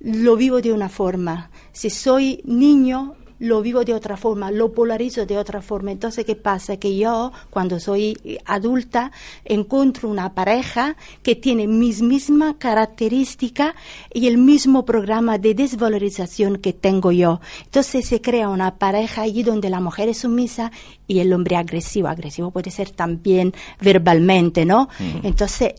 lo 0.00 0.36
vivo 0.36 0.60
de 0.60 0.72
una 0.72 0.88
forma. 0.88 1.50
Si 1.72 1.90
soy 1.90 2.42
niño, 2.44 3.16
lo 3.42 3.60
vivo 3.60 3.84
de 3.84 3.92
otra 3.92 4.16
forma, 4.16 4.52
lo 4.52 4.72
polarizo 4.72 5.26
de 5.26 5.36
otra 5.36 5.62
forma. 5.62 5.90
Entonces, 5.90 6.24
¿qué 6.24 6.36
pasa? 6.36 6.76
Que 6.76 6.96
yo, 6.96 7.32
cuando 7.50 7.80
soy 7.80 8.16
adulta, 8.44 9.10
encuentro 9.44 10.08
una 10.08 10.32
pareja 10.32 10.96
que 11.24 11.34
tiene 11.34 11.66
mis 11.66 12.02
mismas 12.02 12.54
características 12.58 13.74
y 14.14 14.28
el 14.28 14.38
mismo 14.38 14.84
programa 14.84 15.38
de 15.38 15.54
desvalorización 15.54 16.58
que 16.58 16.72
tengo 16.72 17.10
yo. 17.10 17.40
Entonces, 17.64 18.06
se 18.06 18.20
crea 18.20 18.48
una 18.48 18.76
pareja 18.76 19.22
allí 19.22 19.42
donde 19.42 19.70
la 19.70 19.80
mujer 19.80 20.08
es 20.08 20.18
sumisa 20.18 20.70
y 21.08 21.18
el 21.18 21.32
hombre 21.32 21.56
agresivo. 21.56 22.06
Agresivo 22.06 22.52
puede 22.52 22.70
ser 22.70 22.90
también 22.90 23.52
verbalmente, 23.80 24.64
¿no? 24.64 24.88
Entonces, 25.24 25.74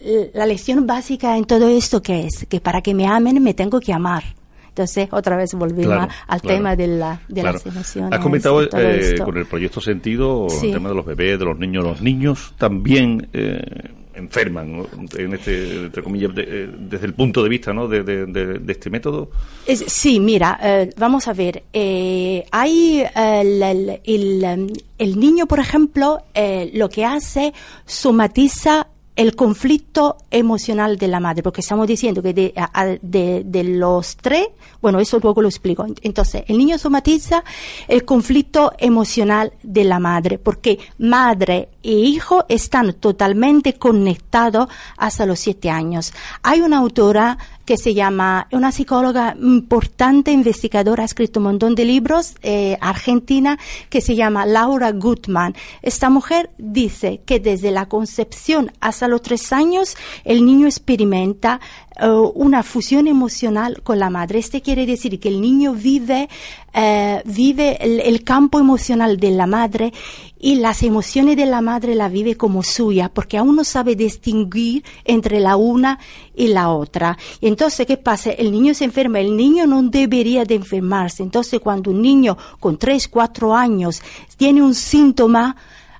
la, 0.00 0.28
la 0.32 0.46
lección 0.46 0.86
básica 0.86 1.36
en 1.36 1.44
todo 1.44 1.68
esto, 1.68 2.02
¿qué 2.02 2.24
es? 2.24 2.46
Que 2.48 2.62
para 2.62 2.80
que 2.80 2.94
me 2.94 3.06
amen, 3.06 3.42
me 3.42 3.52
tengo 3.52 3.80
que 3.80 3.92
amar. 3.92 4.24
Entonces, 4.72 5.06
otra 5.10 5.36
vez 5.36 5.52
volvimos 5.52 6.08
al 6.26 6.40
tema 6.40 6.74
de, 6.74 6.86
la, 6.86 7.20
de 7.28 7.42
las 7.42 7.66
emociones. 7.66 8.10
Has 8.10 8.20
comentado 8.20 8.62
eh, 8.62 9.16
con 9.22 9.36
el 9.36 9.44
proyecto 9.44 9.82
Sentido 9.82 10.46
el 10.62 10.72
tema 10.72 10.88
de 10.88 10.94
los 10.94 11.04
bebés, 11.04 11.38
de 11.38 11.44
los 11.44 11.58
niños. 11.58 11.84
Los 11.84 12.00
niños 12.00 12.54
también, 12.56 13.28
eh, 13.34 13.60
enferman, 14.14 14.86
en 15.18 15.34
este, 15.34 15.84
entre 15.84 16.02
comillas, 16.02 16.30
desde 16.34 17.04
el 17.04 17.12
punto 17.12 17.42
de 17.42 17.50
vista 17.50 17.74
¿no? 17.74 17.86
de, 17.86 18.62
este 18.66 18.88
método? 18.88 19.30
sí, 19.66 20.20
mira, 20.20 20.58
vamos 20.96 21.28
a 21.28 21.34
ver. 21.34 21.64
hay 21.74 23.04
el, 23.14 24.82
el, 24.98 25.20
niño, 25.20 25.46
por 25.46 25.60
ejemplo, 25.60 26.18
lo 26.72 26.88
que 26.88 27.04
hace 27.04 27.52
somatiza 27.84 28.86
el 29.14 29.36
conflicto 29.36 30.16
emocional 30.30 30.96
de 30.96 31.08
la 31.08 31.20
madre, 31.20 31.42
porque 31.42 31.60
estamos 31.60 31.86
diciendo 31.86 32.22
que 32.22 32.32
de, 32.32 33.64
los 33.64 34.16
tres, 34.16 34.48
bueno, 34.80 35.00
eso 35.00 35.18
luego 35.18 35.42
lo 35.42 35.48
explico. 35.48 35.86
Entonces, 36.02 36.44
el 36.48 36.56
niño 36.56 36.78
somatiza 36.78 37.44
el 37.88 38.04
conflicto 38.04 38.72
emocional 38.78 39.52
de 39.62 39.84
la 39.84 39.98
madre, 39.98 40.38
porque 40.38 40.78
madre 40.98 41.68
e 41.82 41.92
hijo 41.92 42.46
están 42.48 42.94
totalmente 42.94 43.74
conectados 43.74 44.68
hasta 44.96 45.26
los 45.26 45.38
siete 45.40 45.68
años. 45.68 46.14
Hay 46.42 46.60
una 46.62 46.78
autora 46.78 47.36
que 47.64 47.76
se 47.76 47.94
llama, 47.94 48.48
una 48.52 48.72
psicóloga 48.72 49.36
importante, 49.40 50.32
investigadora, 50.32 51.02
ha 51.02 51.06
escrito 51.06 51.40
un 51.40 51.44
montón 51.44 51.74
de 51.74 51.84
libros, 51.84 52.34
eh, 52.42 52.76
argentina, 52.80 53.58
que 53.88 54.00
se 54.00 54.14
llama 54.14 54.46
Laura 54.46 54.92
Gutman. 54.92 55.54
Esta 55.82 56.10
mujer 56.10 56.50
dice 56.58 57.20
que 57.24 57.40
desde 57.40 57.70
la 57.70 57.86
concepción 57.86 58.72
hasta 58.80 59.08
los 59.08 59.22
tres 59.22 59.52
años 59.52 59.96
el 60.24 60.44
niño 60.44 60.66
experimenta 60.66 61.60
eh, 62.00 62.08
una 62.08 62.62
fusión 62.62 63.06
emocional 63.06 63.82
con 63.82 63.98
la 63.98 64.08
madre. 64.08 64.38
Este 64.38 64.62
quiere 64.62 64.86
decir 64.86 65.20
que 65.20 65.28
el 65.28 65.40
niño 65.40 65.74
vive, 65.74 66.28
eh, 66.72 67.22
vive 67.24 67.76
el, 67.80 68.24
campo 68.24 68.58
emocional 68.58 69.18
de 69.18 69.30
la 69.32 69.46
madre 69.46 69.92
y 70.38 70.54
las 70.56 70.82
emociones 70.82 71.36
de 71.36 71.46
la 71.46 71.60
madre 71.60 71.94
la 71.94 72.08
vive 72.08 72.36
como 72.36 72.62
suya, 72.62 73.10
porque 73.12 73.36
aún 73.36 73.56
no 73.56 73.64
sabe 73.64 73.94
distinguir 73.94 74.84
entre 75.04 75.40
la 75.40 75.56
una 75.56 75.98
y 76.34 76.48
la 76.48 76.70
otra. 76.70 77.18
Y 77.40 77.48
entonces, 77.48 77.86
¿qué 77.86 77.96
pasa? 77.96 78.30
El 78.30 78.52
niño 78.52 78.72
se 78.74 78.84
enferma, 78.84 79.20
el 79.20 79.36
niño 79.36 79.66
no 79.66 79.82
debería 79.82 80.44
de 80.44 80.54
enfermarse. 80.54 81.22
Entonces, 81.22 81.60
cuando 81.60 81.90
un 81.90 82.00
niño 82.00 82.38
con 82.58 82.78
tres, 82.78 83.08
cuatro 83.08 83.54
años 83.54 84.00
tiene 84.36 84.62
un 84.62 84.74
síntoma, 84.74 85.56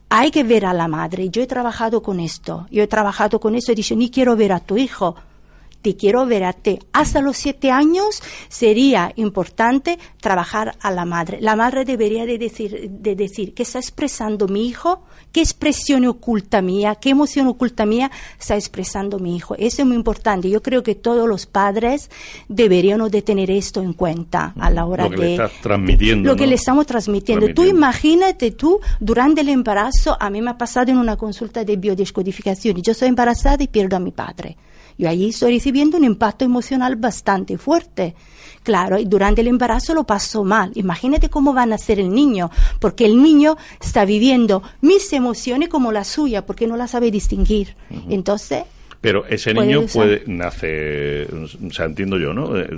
hay 0.09 0.31
que 0.31 0.43
ver 0.43 0.65
a 0.65 0.73
la 0.73 0.89
madre. 0.89 1.29
Yo 1.29 1.43
he 1.43 1.47
trabajado 1.47 2.03
con 2.03 2.19
esto, 2.21 2.67
yo 2.71 2.83
he 2.83 2.87
trabajado 2.87 3.41
con 3.41 3.55
esto 3.55 3.73
y 3.73 3.75
he 3.75 3.77
dicho, 3.77 3.97
ni 3.97 4.11
quiero 4.11 4.37
ver 4.37 4.53
a 4.53 4.61
tu 4.61 4.77
hijo 4.77 5.17
te 5.83 5.97
quiero 5.97 6.25
ver 6.27 6.45
a 6.45 6.53
ti. 6.53 6.79
Hasta 6.93 7.21
los 7.21 7.37
siete 7.37 7.71
años 7.71 8.23
sería 8.49 9.13
importante 9.17 9.99
trabajar 10.21 10.77
a 10.81 10.91
la 10.91 11.05
madre. 11.05 11.39
La 11.41 11.57
madre 11.57 11.85
debería 11.85 12.25
de 12.25 12.39
decir, 12.39 12.89
de 12.89 13.17
decir 13.17 13.53
qué 13.53 13.65
está 13.65 13.79
expresando 13.79 14.47
mi 14.47 14.69
hijo, 14.69 15.03
qué 15.33 15.41
expresión 15.41 16.07
oculta 16.07 16.63
mía, 16.63 16.95
qué 16.95 17.11
emoción 17.11 17.49
oculta 17.49 17.85
mía 17.85 18.11
está 18.39 18.55
expresando 18.55 19.19
mi 19.19 19.37
hijo. 19.37 19.57
Eso 19.57 19.83
es 19.83 19.87
muy 19.87 19.97
importante. 19.97 20.49
Yo 20.49 20.63
creo 20.63 20.83
que 20.83 20.95
todos 20.95 21.29
los 21.29 21.47
padres 21.47 22.11
deberían 22.49 22.93
de 22.93 23.23
tener 23.23 23.51
esto 23.51 23.83
en 23.83 23.95
cuenta 23.95 24.53
a 24.59 24.71
la 24.71 24.85
hora 24.85 25.05
lo 25.05 25.11
que 25.11 25.17
Le 25.17 25.33
estás 25.33 25.53
transmitiendo, 25.63 26.29
lo 26.29 26.37
que 26.37 26.47
le 26.47 26.55
estamos 26.55 26.87
transmitiendo. 26.87 27.53
Tú 27.55 27.65
imagínate 27.65 28.51
tú, 28.53 28.81
durante 29.01 29.41
el 29.41 29.49
embarazo, 29.49 30.17
a 30.21 30.31
mí 30.31 30.43
me 30.43 30.51
ha 30.51 30.59
pasado 30.59 30.93
en 30.93 30.99
una 30.99 31.17
consulta 31.17 31.65
de 31.65 31.77
biodescodificación, 31.77 32.83
yo 32.83 32.95
soy 32.95 33.09
embarazada 33.09 33.63
y 33.63 33.69
pierdo 33.69 33.97
a 33.97 34.01
mi 34.01 34.13
padre. 34.13 34.57
Yo 34.99 35.09
allí 35.09 35.31
estoy 35.31 35.55
recibiendo 35.55 35.97
un 35.97 36.05
impacto 36.05 36.45
emocional 36.45 36.97
bastante 36.97 37.59
fuerte. 37.59 38.15
Claro, 38.63 38.99
y 38.99 39.05
durante 39.05 39.41
el 39.41 39.49
embarazo 39.49 39.95
lo 39.95 40.05
paso 40.05 40.45
mal. 40.45 40.71
Imagínate 40.75 41.29
cómo 41.29 41.53
va 41.53 41.63
a 41.63 41.67
nacer 41.67 41.99
el 41.99 42.15
niño, 42.15 42.51
porque 42.79 43.05
el 43.05 43.21
niño 43.21 43.57
está 43.81 44.05
viviendo 44.05 44.63
mis 44.81 45.13
emociones 45.13 45.69
como 45.69 45.91
la 45.91 46.05
suya, 46.05 46.47
porque 46.47 46.67
no 46.67 46.77
la 46.77 46.87
sabe 46.87 47.11
distinguir. 47.11 47.75
Entonces, 48.09 48.65
pero 49.03 49.27
ese 49.27 49.53
niño 49.53 49.83
puede, 49.93 50.23
nace, 50.29 51.27
o 51.27 51.73
sea, 51.73 51.87
entiendo 51.87 52.19
yo, 52.19 52.33
¿no? 52.33 52.57
Eh, 52.57 52.69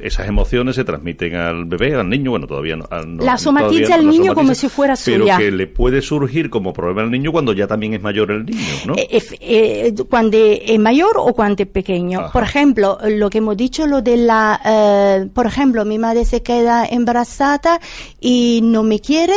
esas 0.00 0.26
emociones 0.26 0.74
se 0.74 0.84
transmiten 0.84 1.34
al 1.34 1.66
bebé, 1.66 1.94
al 1.94 2.08
niño, 2.08 2.30
bueno, 2.30 2.46
todavía 2.46 2.76
no. 2.76 2.86
la 3.22 3.36
somatiza 3.36 3.96
al 3.96 4.08
niño 4.08 4.34
como 4.34 4.54
si 4.54 4.70
fuera 4.70 4.96
suya. 4.96 5.36
Pero 5.36 5.38
que 5.38 5.50
le 5.50 5.66
puede 5.66 6.00
surgir 6.00 6.48
como 6.48 6.72
problema 6.72 7.02
al 7.02 7.10
niño 7.10 7.30
cuando 7.30 7.52
ya 7.52 7.66
también 7.66 7.92
es 7.92 8.00
mayor 8.00 8.30
el 8.30 8.46
niño, 8.46 8.58
¿no? 8.86 8.94
Eh, 8.96 9.22
eh, 9.40 9.94
cuando 10.08 10.38
es 10.40 10.78
mayor 10.78 11.12
o 11.18 11.34
cuando 11.34 11.62
es 11.62 11.68
pequeño. 11.68 12.30
Por 12.32 12.42
ejemplo, 12.42 12.96
lo 13.06 13.28
que 13.28 13.38
hemos 13.38 13.58
dicho, 13.58 13.86
lo 13.86 14.00
de 14.00 14.16
la, 14.16 15.28
por 15.34 15.46
ejemplo, 15.46 15.84
mi 15.84 15.98
madre 15.98 16.24
se 16.24 16.42
queda 16.42 16.86
embarazada 16.86 17.80
y 18.18 18.60
no 18.62 18.82
me 18.82 18.98
quiere, 18.98 19.36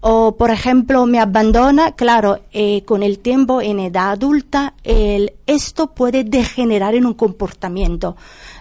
o 0.00 0.36
por 0.36 0.50
ejemplo 0.50 1.06
me 1.06 1.20
abandona, 1.20 1.92
claro, 1.92 2.40
eh, 2.52 2.84
con 2.84 3.02
el 3.02 3.18
tiempo 3.18 3.60
en 3.60 3.80
edad 3.80 4.10
adulta, 4.10 4.74
el, 4.84 5.32
esto 5.46 5.94
puede 5.94 6.24
degenerar 6.24 6.94
en 6.94 7.06
un 7.06 7.14
comportamiento 7.14 8.16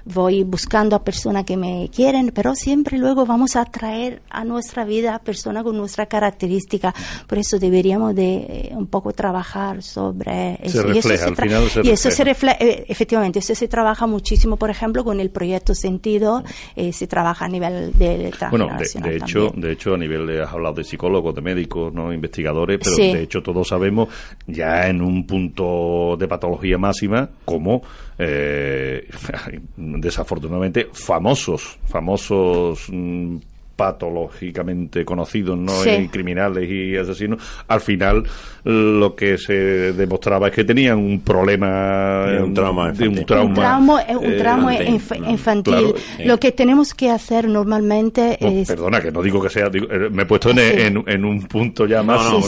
voy 0.08 0.43
buscando 0.43 0.95
a 0.95 1.04
personas 1.04 1.43
que 1.43 1.58
me 1.58 1.89
quieren, 1.93 2.32
pero 2.34 2.56
siempre 2.56 2.97
luego 2.97 3.26
vamos 3.26 3.56
a 3.56 3.62
atraer 3.62 4.21
a 4.30 4.43
nuestra 4.43 4.86
vida 4.86 5.15
a 5.15 5.19
personas 5.19 5.63
con 5.63 5.78
nuestra 5.78 6.06
característica. 6.06 6.93
Por 7.28 7.38
eso 7.38 7.60
deberíamos 7.60 8.15
de 8.15 8.36
eh, 8.36 8.69
un 8.71 8.88
poco 8.88 9.12
trabajar 9.12 9.84
sobre 9.84 10.60
eso. 10.63 10.88
y 10.93 10.97
eso 10.97 11.10
se, 11.10 11.82
y 11.84 11.89
eso 11.89 12.12
se 12.12 12.23
refleja, 12.23 12.58
eh, 12.60 12.86
efectivamente, 12.88 13.39
eso 13.39 13.54
se 13.54 13.67
trabaja 13.67 14.08
muchísimo, 14.08 14.58
por 14.58 14.69
ejemplo, 14.69 15.04
con 15.04 15.19
el 15.19 15.30
proyecto 15.30 15.76
Sentido, 15.76 16.43
eh, 16.76 16.93
se 16.93 17.08
trabaja 17.08 17.45
a 17.45 17.50
nivel 17.50 17.91
de 17.93 18.34
Bueno, 18.50 18.69
de, 18.78 19.17
hecho, 19.17 19.52
de 19.56 19.71
hecho, 19.73 19.93
a 19.93 19.97
nivel 19.97 20.26
de, 20.26 20.41
has 20.41 20.52
hablado 20.52 20.76
de 20.76 20.84
psicólogos, 21.28 21.36
de 21.36 21.42
médicos, 21.42 21.94
no 21.94 22.13
investigadores, 22.13 22.80
pero 22.84 22.96
de 22.96 23.24
hecho 23.24 23.42
todos 23.42 23.68
sabemos 23.68 24.10
ya 24.46 24.88
en 24.88 25.02
un 25.02 25.26
punto 25.26 26.16
de 26.18 26.28
patología 26.28 26.78
máxima 26.78 27.30
cómo 27.46 27.82
eh, 28.18 29.08
desafortunadamente 29.78 30.90
famosos, 30.94 31.78
famosos 31.86 32.88
mm, 32.92 33.38
patológicamente 33.78 35.06
conocidos, 35.06 35.58
¿no? 35.58 35.72
criminales 36.12 36.70
y 36.70 36.98
asesinos, 36.98 37.42
al 37.68 37.80
final 37.80 38.24
lo 38.68 39.16
que 39.16 39.38
se 39.38 39.94
demostraba 39.94 40.48
es 40.48 40.54
que 40.54 40.66
tenían 40.66 40.98
un 40.98 41.22
problema 41.22 42.26
un 42.44 42.54
trauma 42.54 42.90
infantil. 42.90 43.20
un 43.20 43.26
trauma, 43.26 44.06
un 44.10 44.38
trauma, 44.38 44.76
eh, 44.76 45.00
infantil. 45.30 45.94
lo 46.26 46.38
que 46.38 46.52
tenemos 46.52 46.94
que 46.94 47.10
hacer 47.10 47.48
normalmente 47.48 48.38
es 48.42 48.68
perdona 48.68 49.00
que 49.00 49.10
no 49.10 49.22
digo 49.22 49.42
que 49.42 49.50
sea 49.50 49.68
eh, 49.68 50.10
me 50.12 50.24
he 50.24 50.26
puesto 50.26 50.50
en, 50.50 51.02
en, 51.08 51.26
un 51.26 51.44
punto 51.44 51.86
ya 51.86 52.04
más 52.04 52.30
no, 52.30 52.40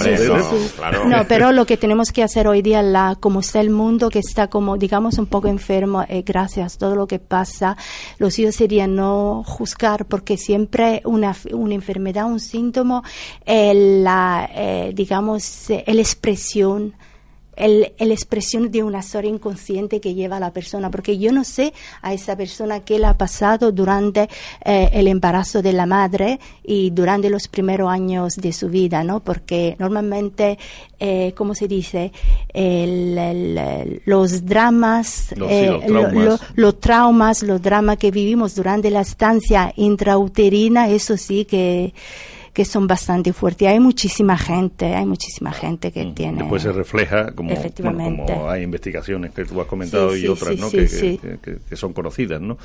no, 1.08 1.26
pero 1.28 1.54
lo 1.54 1.66
que 1.66 1.78
tenemos 1.78 2.12
que 2.12 2.24
hacer 2.24 2.50
hoy 2.50 2.62
día 2.62 2.82
la 2.82 3.16
como 3.18 3.40
está 3.40 3.62
el 3.62 3.70
mundo 3.70 4.10
que 4.10 4.20
está 4.20 4.48
como 4.48 4.78
digamos 4.78 5.20
un 5.20 5.28
poco 5.28 5.48
enfermo 5.48 6.04
eh, 6.10 6.24
gracias 6.26 6.76
a 6.76 6.80
todo 6.80 6.96
lo 6.96 7.08
que 7.08 7.20
pasa 7.20 7.78
lo 8.18 8.30
suyo 8.30 8.52
sería 8.52 8.88
no 8.88 9.44
juzgar 9.46 10.06
porque 10.06 10.36
siempre 10.36 11.02
una, 11.20 11.36
una 11.52 11.76
enfermedad 11.76 12.26
un 12.26 12.40
síntoma 12.40 13.04
la 13.46 14.50
digamos 14.94 15.70
el 15.70 16.00
expresión 16.00 16.94
el, 17.60 17.94
el, 17.98 18.12
expresión 18.12 18.72
de 18.72 18.84
una 18.84 19.00
historia 19.00 19.30
inconsciente 19.30 20.00
que 20.00 20.14
lleva 20.16 20.38
a 20.38 20.40
la 20.40 20.52
persona, 20.52 20.90
porque 20.90 21.18
yo 21.18 21.32
no 21.32 21.44
sé 21.44 21.74
a 22.02 22.14
esa 22.14 22.36
persona 22.36 22.80
qué 22.80 22.98
le 22.98 23.06
ha 23.06 23.18
pasado 23.18 23.72
durante 23.72 24.30
eh, 24.66 24.90
el 24.94 25.08
embarazo 25.08 25.62
de 25.62 25.74
la 25.74 25.86
madre 25.86 26.40
y 26.64 26.90
durante 26.90 27.30
los 27.30 27.48
primeros 27.48 27.90
años 27.90 28.36
de 28.36 28.54
su 28.54 28.70
vida, 28.70 29.04
¿no? 29.04 29.20
Porque 29.20 29.76
normalmente, 29.80 30.58
eh, 31.00 31.34
¿cómo 31.36 31.54
se 31.54 31.68
dice? 31.68 32.12
los 34.06 34.46
dramas, 34.46 35.34
los, 35.36 35.52
eh, 35.52 35.80
traumas. 35.86 36.42
los 36.56 36.80
traumas, 36.80 37.44
los 37.44 37.62
dramas 37.62 37.98
que 37.98 38.12
vivimos 38.12 38.56
durante 38.56 38.90
la 38.90 39.02
estancia 39.02 39.74
intrauterina, 39.76 40.90
eso 40.90 41.18
sí 41.18 41.46
que 41.46 41.94
que 42.60 42.66
son 42.66 42.88
bastante 42.88 43.32
fuertes. 43.32 43.70
hay 43.70 43.80
muchísima 43.80 44.38
gente, 44.38 44.94
hay 44.94 45.06
muchísima 45.06 45.54
gente 45.54 45.94
que 45.94 46.08
tiene. 46.08 46.40
Después 46.40 46.62
se 46.62 46.74
refleja, 46.74 47.32
como, 47.32 47.56
como 47.56 48.50
hay 48.50 48.64
investigaciones 48.64 49.32
que 49.32 49.46
tú 49.46 49.62
has 49.62 49.68
comentado 49.68 50.14
y 50.14 50.28
otras 50.28 50.60
¿no? 50.60 50.70
Que, 50.70 51.40
que, 51.42 51.76
son 51.78 51.94
conocidas. 51.94 52.42
¿no? 52.42 52.58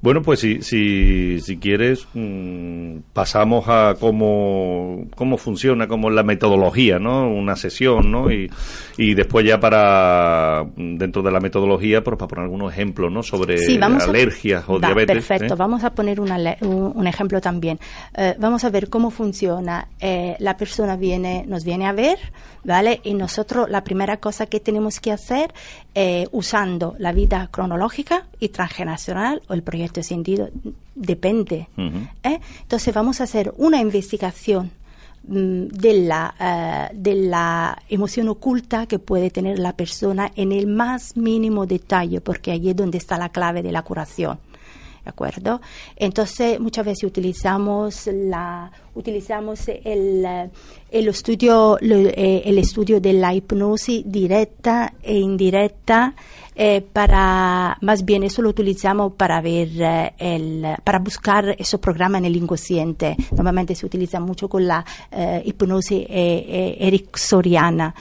Bueno, 0.00 0.22
pues 0.22 0.40
si, 0.40 0.60
si, 0.62 1.38
si 1.40 1.56
quieres, 1.58 2.08
mm, 2.14 2.96
pasamos 3.12 3.68
a 3.68 3.94
cómo, 4.00 5.06
cómo 5.14 5.38
funciona, 5.38 5.86
cómo 5.86 6.10
la 6.10 6.24
metodología, 6.24 6.98
¿no? 6.98 7.30
una 7.30 7.54
sesión, 7.54 8.10
¿no? 8.10 8.32
y, 8.32 8.50
y 8.96 9.14
después 9.14 9.46
ya 9.46 9.60
para, 9.60 10.66
dentro 10.76 11.22
de 11.22 11.30
la 11.30 11.38
metodología, 11.38 12.02
pues 12.02 12.16
para 12.16 12.26
poner 12.26 12.42
algunos 12.46 12.72
ejemplos 12.72 13.12
¿no? 13.12 13.22
sobre 13.22 13.56
alergias 13.80 14.64
o 14.66 14.80
diabetes. 14.80 15.24
Perfecto, 15.24 15.54
¿eh? 15.54 15.56
vamos 15.56 15.84
a 15.84 15.90
poner 15.90 16.18
un, 16.20 16.32
un, 16.60 17.06
ejemplo 17.06 17.40
también. 17.40 17.78
Eh, 18.16 18.34
vamos 18.36 18.64
a 18.64 18.70
ver 18.70 18.88
cómo 18.88 19.12
funciona. 19.12 19.27
Eh, 20.00 20.36
la 20.38 20.56
persona 20.56 20.96
viene, 20.96 21.44
nos 21.46 21.64
viene 21.64 21.86
a 21.86 21.92
ver, 21.92 22.18
¿vale? 22.64 23.00
Y 23.04 23.14
nosotros 23.14 23.68
la 23.68 23.82
primera 23.84 24.18
cosa 24.18 24.46
que 24.46 24.60
tenemos 24.60 25.00
que 25.00 25.12
hacer, 25.12 25.52
eh, 25.94 26.26
usando 26.32 26.94
la 26.98 27.12
vida 27.12 27.48
cronológica 27.50 28.26
y 28.40 28.48
transgeneracional 28.48 29.42
o 29.48 29.54
el 29.54 29.62
proyecto 29.62 30.00
de 30.00 30.04
sentido, 30.04 30.48
depende. 30.94 31.68
¿eh? 32.22 32.40
Entonces 32.62 32.94
vamos 32.94 33.20
a 33.20 33.24
hacer 33.24 33.52
una 33.56 33.80
investigación 33.80 34.70
mm, 35.26 35.66
de 35.68 35.92
la, 35.94 36.34
eh, 36.40 36.94
de 36.94 37.14
la 37.14 37.82
emoción 37.88 38.28
oculta 38.28 38.86
que 38.86 38.98
puede 38.98 39.30
tener 39.30 39.58
la 39.58 39.74
persona 39.74 40.30
en 40.36 40.52
el 40.52 40.66
más 40.66 41.16
mínimo 41.16 41.66
detalle, 41.66 42.20
porque 42.20 42.52
allí 42.52 42.70
es 42.70 42.76
donde 42.76 42.98
está 42.98 43.18
la 43.18 43.30
clave 43.30 43.62
de 43.62 43.72
la 43.72 43.82
curación. 43.82 44.38
¿De 45.08 45.12
acuerdo? 45.12 45.62
Entonces, 45.96 46.60
muchas 46.60 46.84
veces 46.84 47.04
utilizamos 47.04 48.06
la 48.12 48.70
utilizamos 48.94 49.66
el, 49.68 50.50
el 50.90 51.08
estudio 51.08 51.78
eh, 51.80 52.42
el 52.44 52.58
estudio 52.58 53.00
de 53.00 53.14
la 53.14 53.32
hipnosis 53.32 54.02
directa 54.04 54.92
e 55.02 55.16
indirecta 55.16 56.14
eh, 56.54 56.82
para 56.92 57.78
más 57.80 58.04
bien 58.04 58.24
eso 58.24 58.42
lo 58.42 58.50
utilizamos 58.50 59.14
para 59.14 59.40
ver 59.40 59.68
eh, 59.78 60.12
el 60.18 60.66
para 60.84 60.98
buscar 60.98 61.54
esos 61.56 61.80
programas 61.80 62.18
en 62.18 62.26
el 62.26 62.36
inconsciente 62.36 63.16
normalmente 63.30 63.74
se 63.74 63.86
utiliza 63.86 64.20
mucho 64.20 64.46
con 64.48 64.66
la 64.66 64.84
hipnosis 65.42 66.04
ericksoniana 66.08 67.94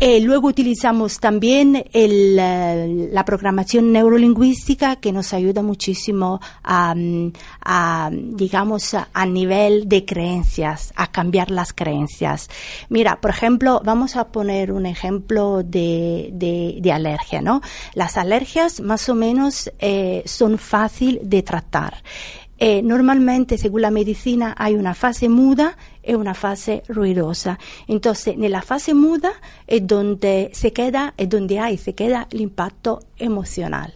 eh, 0.00 0.20
luego 0.20 0.48
utilizamos 0.48 1.20
también 1.20 1.84
el, 1.92 2.36
la 2.36 3.24
programación 3.24 3.92
neurolingüística 3.92 4.96
que 4.96 5.12
nos 5.12 5.32
ayuda 5.32 5.62
muchísimo 5.62 6.40
a, 6.62 6.94
a, 7.60 8.10
digamos, 8.12 8.94
a 8.94 9.26
nivel 9.26 9.88
de 9.88 10.04
creencias, 10.04 10.92
a 10.96 11.10
cambiar 11.10 11.50
las 11.50 11.72
creencias. 11.72 12.48
Mira, 12.88 13.20
por 13.20 13.30
ejemplo, 13.30 13.80
vamos 13.84 14.16
a 14.16 14.28
poner 14.28 14.72
un 14.72 14.86
ejemplo 14.86 15.62
de, 15.62 16.30
de, 16.32 16.92
alergia, 16.92 17.42
¿no? 17.42 17.60
Las 17.94 18.16
alergias 18.16 18.80
más 18.80 19.08
o 19.08 19.14
menos 19.14 19.70
eh, 19.78 20.22
son 20.26 20.58
fácil 20.58 21.20
de 21.22 21.42
tratar. 21.42 22.02
Eh, 22.58 22.82
normalmente, 22.82 23.58
según 23.58 23.82
la 23.82 23.90
medicina, 23.90 24.54
hay 24.56 24.74
una 24.74 24.94
fase 24.94 25.28
muda 25.28 25.76
y 26.06 26.14
una 26.14 26.34
fase 26.34 26.82
ruidosa. 26.88 27.58
Entonces, 27.86 28.34
en 28.36 28.50
la 28.50 28.62
fase 28.62 28.94
muda 28.94 29.32
es 29.66 29.86
donde 29.86 30.50
se 30.52 30.72
queda, 30.72 31.14
es 31.16 31.28
donde 31.28 31.58
hay, 31.58 31.78
se 31.78 31.94
queda 31.94 32.28
el 32.30 32.40
impacto 32.40 33.00
emocional. 33.18 33.94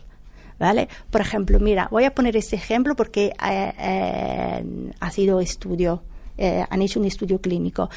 ¿Vale? 0.59 0.89
Por 1.11 1.21
ejemplo, 1.21 1.61
mira, 1.61 1.87
voy 1.89 2.05
a 2.05 2.13
poner 2.13 2.37
este 2.37 2.57
ejemplo 2.57 2.97
porque 2.97 3.27
eh, 3.27 3.73
eh, 3.79 4.65
ha 4.99 5.11
sido 5.11 5.39
estudio, 5.39 6.03
han 6.37 6.83
hecho 6.83 6.99
un 6.99 7.07
estudio 7.07 7.41
clínico. 7.41 7.91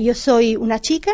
yo 0.00 0.14
soy 0.14 0.56
una 0.56 0.78
chica, 0.78 1.12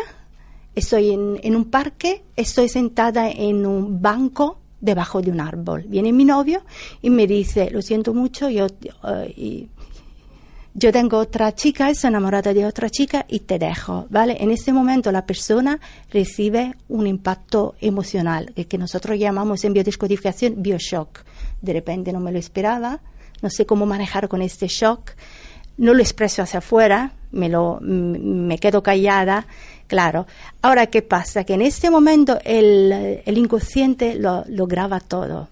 estoy 0.75 1.11
en, 1.11 1.39
en 1.41 1.55
un 1.55 1.65
parque, 1.65 2.23
estoy 2.35 2.67
sentada 2.67 3.29
en 3.29 3.65
un 3.65 4.01
banco 4.01 4.59
debajo 4.79 5.21
de 5.21 5.31
un 5.31 5.39
árbol. 5.39 5.85
Viene 5.87 6.11
mi 6.13 6.25
novio 6.25 6.61
y 7.01 7.09
me 7.09 7.27
dice, 7.27 7.69
lo 7.71 7.81
siento 7.81 8.13
mucho, 8.13 8.49
yo, 8.49 8.67
eh, 9.35 9.67
yo 10.77 10.93
tengo 10.93 11.17
otra 11.17 11.53
chica, 11.53 11.89
estoy 11.89 12.09
enamorada 12.09 12.53
de 12.53 12.65
otra 12.65 12.89
chica 12.89 13.25
y 13.27 13.41
te 13.41 13.59
dejo, 13.59 14.05
¿vale? 14.09 14.37
En 14.39 14.51
ese 14.51 14.71
momento 14.71 15.11
la 15.11 15.25
persona 15.25 15.79
recibe 16.11 16.75
un 16.87 17.07
impacto 17.07 17.75
emocional, 17.81 18.53
que, 18.53 18.77
nosotros 18.77 19.19
llamamos 19.19 19.65
en 19.65 19.73
biodescodificación 19.73 20.61
bioshock. 20.61 21.23
De 21.61 21.73
repente 21.73 22.13
no 22.13 22.19
me 22.19 22.31
lo 22.31 22.39
esperaba, 22.39 23.01
no 23.41 23.49
sé 23.49 23.65
cómo 23.65 23.85
manejar 23.85 24.29
con 24.29 24.41
este 24.41 24.67
shock, 24.67 25.11
no 25.77 25.93
lo 25.93 26.01
expreso 26.01 26.43
hacia 26.43 26.59
afuera, 26.59 27.11
me, 27.31 27.49
lo, 27.49 27.79
me 27.81 28.57
quedo 28.57 28.81
callada 28.81 29.47
Claro. 29.87 30.27
Ahora, 30.61 30.87
¿qué 30.87 31.01
pasa? 31.01 31.45
Que 31.45 31.53
en 31.53 31.61
este 31.61 31.89
momento 31.89 32.37
el, 32.43 33.21
inconsciente 33.25 34.15
lo, 34.15 34.43
graba 34.67 34.99
todo. 34.99 35.49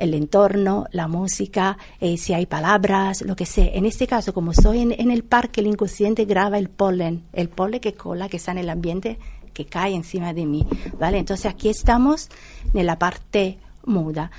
El 0.00 0.14
entorno, 0.14 0.86
la 0.92 1.08
música, 1.08 1.76
eh, 2.00 2.16
si 2.16 2.32
hay 2.32 2.46
palabras, 2.46 3.20
lo 3.22 3.36
que 3.36 3.44
sea. 3.44 3.66
En 3.66 3.84
este 3.84 4.06
caso, 4.06 4.32
como 4.32 4.52
estoy 4.52 4.80
en, 4.80 5.10
el 5.10 5.22
parque, 5.24 5.60
el 5.60 5.66
inconsciente 5.66 6.24
graba 6.24 6.58
el 6.58 6.70
polen, 6.70 7.24
el 7.34 7.50
polen 7.50 7.80
que 7.80 7.92
cola, 7.92 8.28
que 8.30 8.38
está 8.38 8.52
en 8.52 8.58
el 8.58 8.70
ambiente, 8.70 9.18
que 9.52 9.66
cae 9.66 9.94
encima 9.94 10.32
de 10.32 10.46
mí. 10.46 10.66
¿Vale? 10.98 11.18
Entonces 11.18 11.46
aquí 11.46 11.68
estamos 11.68 12.30
en 12.72 12.86
la 12.86 12.98
parte 12.98 13.58
muda. 13.84 14.30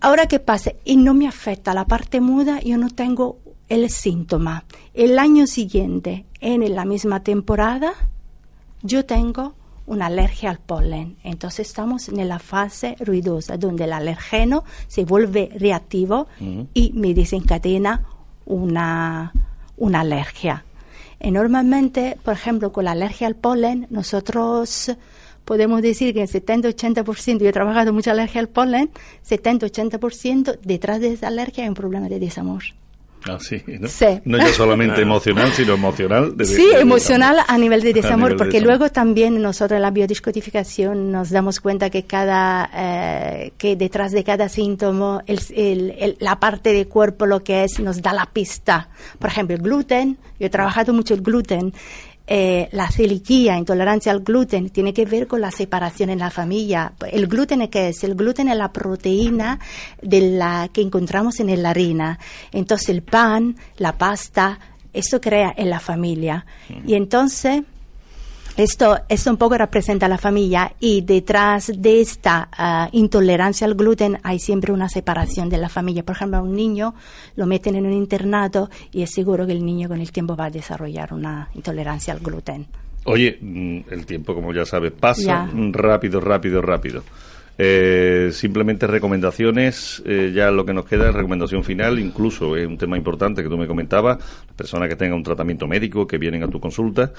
Ahora, 0.00 0.26
¿qué 0.26 0.40
pasa? 0.40 0.72
Y 0.84 0.96
no 0.96 1.14
me 1.14 1.28
afecta 1.28 1.74
la 1.74 1.84
parte 1.84 2.20
muda, 2.20 2.60
yo 2.60 2.76
no 2.76 2.90
tengo 2.90 3.38
el 3.68 3.88
síntoma. 3.88 4.64
El 4.94 5.18
año 5.18 5.46
siguiente, 5.46 6.26
en 6.40 6.74
la 6.74 6.84
misma 6.84 7.22
temporada, 7.22 7.92
yo 8.82 9.04
tengo 9.04 9.54
una 9.86 10.06
alergia 10.06 10.50
al 10.50 10.58
polen. 10.58 11.16
Entonces 11.24 11.68
estamos 11.68 12.08
en 12.08 12.28
la 12.28 12.38
fase 12.38 12.96
ruidosa, 13.00 13.56
donde 13.56 13.84
el 13.84 13.92
alergeno 13.92 14.64
se 14.88 15.04
vuelve 15.04 15.50
reactivo 15.58 16.26
y 16.74 16.92
me 16.94 17.14
desencadena 17.14 18.04
una, 18.46 19.32
una 19.76 20.00
alergia. 20.00 20.64
Y 21.20 21.30
normalmente, 21.30 22.18
por 22.22 22.34
ejemplo, 22.34 22.72
con 22.72 22.84
la 22.84 22.92
alergia 22.92 23.26
al 23.26 23.36
polen, 23.36 23.86
nosotros 23.90 24.90
podemos 25.44 25.82
decir 25.82 26.14
que 26.14 26.22
el 26.22 26.28
70-80%, 26.28 27.38
yo 27.38 27.48
he 27.48 27.52
trabajado 27.52 27.92
mucha 27.92 28.12
alergia 28.12 28.40
al 28.40 28.48
polen, 28.48 28.90
70-80% 29.28 30.58
detrás 30.62 31.00
de 31.00 31.12
esa 31.12 31.28
alergia 31.28 31.64
hay 31.64 31.68
un 31.68 31.74
problema 31.74 32.08
de 32.08 32.18
desamor. 32.18 32.62
Ah, 33.28 33.38
sí, 33.40 33.62
¿no? 33.66 33.88
No 34.24 34.38
ya 34.38 34.52
solamente 34.52 35.02
emocional, 35.02 35.52
sino 35.52 35.74
emocional. 35.74 36.34
sí, 36.44 36.68
emocional 36.74 37.38
a 37.46 37.58
nivel 37.58 37.82
de 37.82 37.92
desamor, 37.92 38.36
porque 38.36 38.60
luego 38.60 38.90
también 38.90 39.40
nosotros 39.40 39.76
en 39.76 39.82
la 39.82 39.90
biodiscodificación 39.90 41.12
nos 41.12 41.30
damos 41.30 41.60
cuenta 41.60 41.90
que 41.90 42.04
cada, 42.04 42.70
eh, 42.74 43.52
que 43.58 43.76
detrás 43.76 44.12
de 44.12 44.24
cada 44.24 44.48
síntoma, 44.48 45.22
el, 45.26 46.16
la 46.18 46.40
parte 46.40 46.72
del 46.72 46.88
cuerpo 46.88 47.26
lo 47.26 47.44
que 47.44 47.64
es 47.64 47.78
nos 47.78 48.02
da 48.02 48.12
la 48.12 48.26
pista. 48.26 48.88
Por 49.18 49.30
ejemplo, 49.30 49.56
el 49.56 49.62
gluten, 49.62 50.18
yo 50.38 50.46
he 50.46 50.50
trabajado 50.50 50.92
mucho 50.92 51.14
el 51.14 51.22
gluten, 51.22 51.72
eh, 52.26 52.68
la 52.72 52.88
celiquía, 52.90 53.58
intolerancia 53.58 54.12
al 54.12 54.20
gluten, 54.20 54.70
tiene 54.70 54.94
que 54.94 55.04
ver 55.04 55.26
con 55.26 55.40
la 55.40 55.50
separación 55.50 56.10
en 56.10 56.18
la 56.18 56.30
familia. 56.30 56.92
¿El 57.10 57.26
gluten 57.26 57.68
qué 57.68 57.88
es? 57.88 58.04
El 58.04 58.14
gluten 58.14 58.48
es 58.48 58.56
la 58.56 58.72
proteína 58.72 59.58
de 60.00 60.32
la 60.32 60.68
que 60.72 60.82
encontramos 60.82 61.40
en 61.40 61.62
la 61.62 61.70
harina. 61.70 62.18
Entonces 62.52 62.88
el 62.90 63.02
pan, 63.02 63.56
la 63.76 63.98
pasta, 63.98 64.58
eso 64.92 65.20
crea 65.20 65.52
en 65.56 65.70
la 65.70 65.80
familia. 65.80 66.46
Y 66.86 66.94
entonces 66.94 67.62
esto, 68.56 68.98
esto 69.08 69.30
un 69.30 69.36
poco 69.36 69.56
representa 69.56 70.06
a 70.06 70.08
la 70.08 70.18
familia 70.18 70.74
y 70.78 71.00
detrás 71.00 71.72
de 71.74 72.00
esta 72.00 72.48
ah, 72.52 72.88
intolerancia 72.92 73.66
al 73.66 73.74
gluten 73.74 74.18
hay 74.22 74.38
siempre 74.38 74.72
una 74.72 74.88
separación 74.88 75.48
de 75.48 75.58
la 75.58 75.68
familia. 75.68 76.04
Por 76.04 76.16
ejemplo, 76.16 76.38
a 76.38 76.42
un 76.42 76.54
niño 76.54 76.94
lo 77.36 77.46
meten 77.46 77.76
en 77.76 77.86
un 77.86 77.92
internado 77.92 78.68
y 78.92 79.02
es 79.02 79.10
seguro 79.10 79.46
que 79.46 79.52
el 79.52 79.64
niño 79.64 79.88
con 79.88 80.00
el 80.00 80.12
tiempo 80.12 80.36
va 80.36 80.46
a 80.46 80.50
desarrollar 80.50 81.14
una 81.14 81.48
intolerancia 81.54 82.12
al 82.12 82.20
gluten. 82.20 82.66
Oye, 83.04 83.38
mm, 83.40 83.80
el 83.90 84.06
tiempo, 84.06 84.34
como 84.34 84.52
ya 84.52 84.64
sabes, 84.64 84.92
pasa 84.92 85.48
rápido, 85.72 86.20
rápido, 86.20 86.62
rápido. 86.62 87.02
Eh, 87.58 88.30
simplemente 88.32 88.86
recomendaciones, 88.86 90.02
eh, 90.06 90.32
ya 90.34 90.50
lo 90.50 90.64
que 90.64 90.72
nos 90.72 90.86
queda 90.86 91.08
es 91.08 91.14
recomendación 91.14 91.62
final, 91.62 91.98
incluso 91.98 92.56
es 92.56 92.66
un 92.66 92.78
tema 92.78 92.96
importante 92.96 93.42
que 93.42 93.48
tú 93.48 93.58
me 93.58 93.66
comentabas, 93.66 94.18
personas 94.56 94.88
que 94.88 94.96
tengan 94.96 95.18
un 95.18 95.22
tratamiento 95.22 95.66
médico, 95.66 96.06
que 96.06 96.16
vienen 96.16 96.42
a 96.42 96.48
tu 96.48 96.60
consulta, 96.60 97.12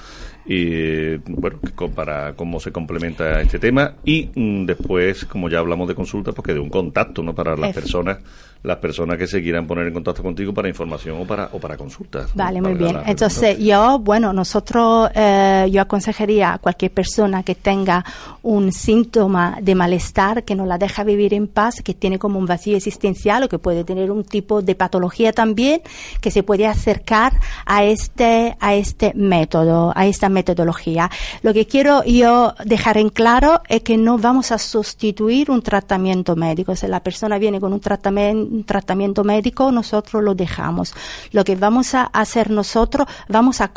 y 0.46 1.18
bueno, 1.18 1.60
para 1.96 2.34
cómo 2.34 2.60
se 2.60 2.72
complementa 2.72 3.42
este 3.42 3.60
tema, 3.60 3.94
y 4.04 4.32
mm, 4.34 4.66
después, 4.66 5.26
como 5.26 5.50
ya 5.50 5.60
hablamos 5.60 5.88
de 5.88 5.96
consulta, 5.96 6.32
pues 6.32 6.48
que 6.48 6.54
de 6.54 6.60
un 6.60 6.70
contacto, 6.70 7.22
¿no? 7.22 7.36
Para 7.36 7.56
las 7.56 7.74
personas 7.74 8.18
las 8.64 8.78
personas 8.78 9.18
que 9.18 9.28
se 9.28 9.42
quieran 9.42 9.68
poner 9.68 9.88
en 9.88 9.94
contacto 9.94 10.24
contigo 10.24 10.54
para 10.54 10.70
información 10.70 11.22
o 11.22 11.26
para, 11.26 11.50
o 11.52 11.60
para 11.60 11.76
consultas. 11.76 12.34
Vale, 12.34 12.62
muy 12.62 12.76
bien. 12.76 12.98
Entonces, 13.06 13.60
yo, 13.60 14.00
bueno, 14.00 14.32
nosotros, 14.32 15.10
eh, 15.14 15.68
yo 15.70 15.82
aconsejaría 15.82 16.54
a 16.54 16.58
cualquier 16.60 16.92
persona 16.92 17.44
que 17.44 17.56
tenga 17.56 18.06
un 18.42 18.72
síntoma 18.72 19.58
de 19.62 19.76
malestar, 19.76 20.44
que 20.44 20.56
no 20.56 20.66
la 20.66 20.78
deja 20.78 21.04
vivir 21.04 21.34
en 21.34 21.48
paz, 21.48 21.82
que 21.84 21.94
tiene 21.94 22.18
como 22.18 22.40
un 22.40 22.46
vacío 22.46 22.78
existencial 22.78 23.44
o 23.44 23.50
que 23.50 23.60
puede 23.60 23.84
tener 23.84 24.10
un 24.12 24.24
tipo 24.24 24.62
de 24.62 24.76
patología 24.76 25.34
también, 25.34 25.82
que 26.22 26.32
se 26.32 26.42
puede 26.42 26.66
acercar 26.66 27.34
a 27.66 27.84
este, 27.84 28.56
a 28.62 28.76
este 28.76 29.12
método, 29.14 29.92
a 29.94 30.08
esta 30.08 30.30
metodología. 30.30 31.12
Lo 31.42 31.54
que 31.54 31.68
quiero 31.68 32.02
yo 32.06 32.54
dejar 32.64 32.98
en 32.98 33.10
claro 33.10 33.62
es 33.68 33.82
que 33.82 33.98
no 33.98 34.18
vamos 34.18 34.54
a 34.54 34.58
sustituir 34.58 35.52
un 35.52 35.62
tratamiento 35.62 36.38
médico. 36.38 36.78
Si 36.78 36.88
la 36.88 37.02
persona 37.02 37.38
viene 37.38 37.60
con 37.60 37.74
un 37.74 37.82
tratamiento 37.82 38.53
un 38.54 38.64
tratamiento 38.64 39.24
médico, 39.24 39.72
nosotros 39.72 40.24
lo 40.24 40.36
dejamos. 40.36 40.94
Lo 41.32 41.44
que 41.44 41.56
vamos 41.56 41.96
a 41.96 42.04
hacer 42.04 42.50
nosotros, 42.50 43.08
vamos 43.28 43.62
a, 43.62 43.72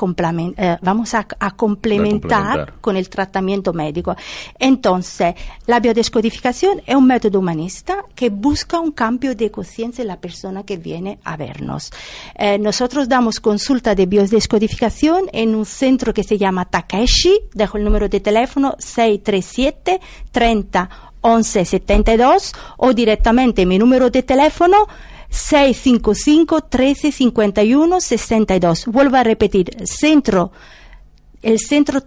eh, 0.57 0.79
vamos 0.83 1.15
a, 1.15 1.27
complementar, 1.57 2.75
con 2.81 2.97
el 2.97 3.09
tratamiento 3.09 3.73
médico. 3.73 4.15
Entonces, 4.59 5.35
la 5.67 5.81
biodescodificación 5.81 6.83
es 6.87 6.95
un 6.95 7.07
método 7.07 7.39
humanista 7.39 8.05
que 8.15 8.31
busca 8.31 8.79
un 8.79 8.93
cambio 8.93 9.35
de 9.35 9.51
conciencia 9.51 10.03
en 10.03 10.09
la 10.09 10.21
persona 10.21 10.65
que 10.65 10.77
viene 10.77 11.19
a 11.25 11.37
vernos. 11.37 11.91
Eh, 12.35 12.59
nosotros 12.59 13.09
damos 13.09 13.41
consulta 13.41 13.95
de 13.95 14.07
biodescodificación 14.07 15.27
en 15.33 15.55
un 15.55 15.65
centro 15.65 16.13
que 16.13 16.23
se 16.23 16.37
llama 16.37 16.67
Takeshi, 16.67 17.41
dejo 17.55 17.79
el 17.79 17.85
número 17.85 18.09
de 18.09 18.21
teléfono 18.21 18.77
637 18.79 20.01
30 20.31 20.91
1172 21.27 22.53
o 22.77 22.93
directamente 22.93 23.67
mi 23.67 23.79
número 23.79 24.11
de 24.11 24.23
teléfono 24.23 24.87
655 25.31 26.69
1351 26.71 28.01
62. 28.01 28.87
Vuelvo 28.87 29.17
a 29.17 29.25
repetir, 29.25 29.71
centro, 29.85 30.53
el 31.43 31.59
centro, 31.59 32.03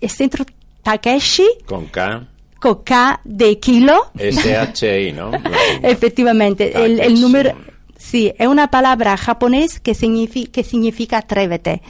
el 0.00 0.10
centro 0.10 0.44
Takeshi. 0.82 1.46
Con 1.66 1.86
K. 1.86 2.26
Con 2.58 2.82
K 2.82 3.20
de 3.24 3.58
kilo. 3.58 4.10
S-H-I, 4.18 5.12
¿no? 5.12 5.30
Efectivamente, 5.82 6.84
el, 6.84 7.00
el, 7.00 7.20
número, 7.20 7.52
sí, 7.96 8.32
es 8.38 8.48
una 8.48 8.70
palabra 8.70 9.16
japonés 9.16 9.80
que 9.80 9.94
significa, 9.94 10.52
que 10.52 10.64
significa 10.64 11.18
atrévete. 11.18 11.82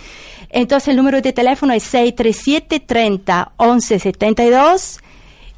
Entonces 0.50 0.88
el 0.88 0.96
número 0.96 1.20
de 1.20 1.32
teléfono 1.32 1.72
es 1.72 1.84
637 1.84 2.80
30 2.80 3.52
11 3.56 3.98
72 4.00 4.98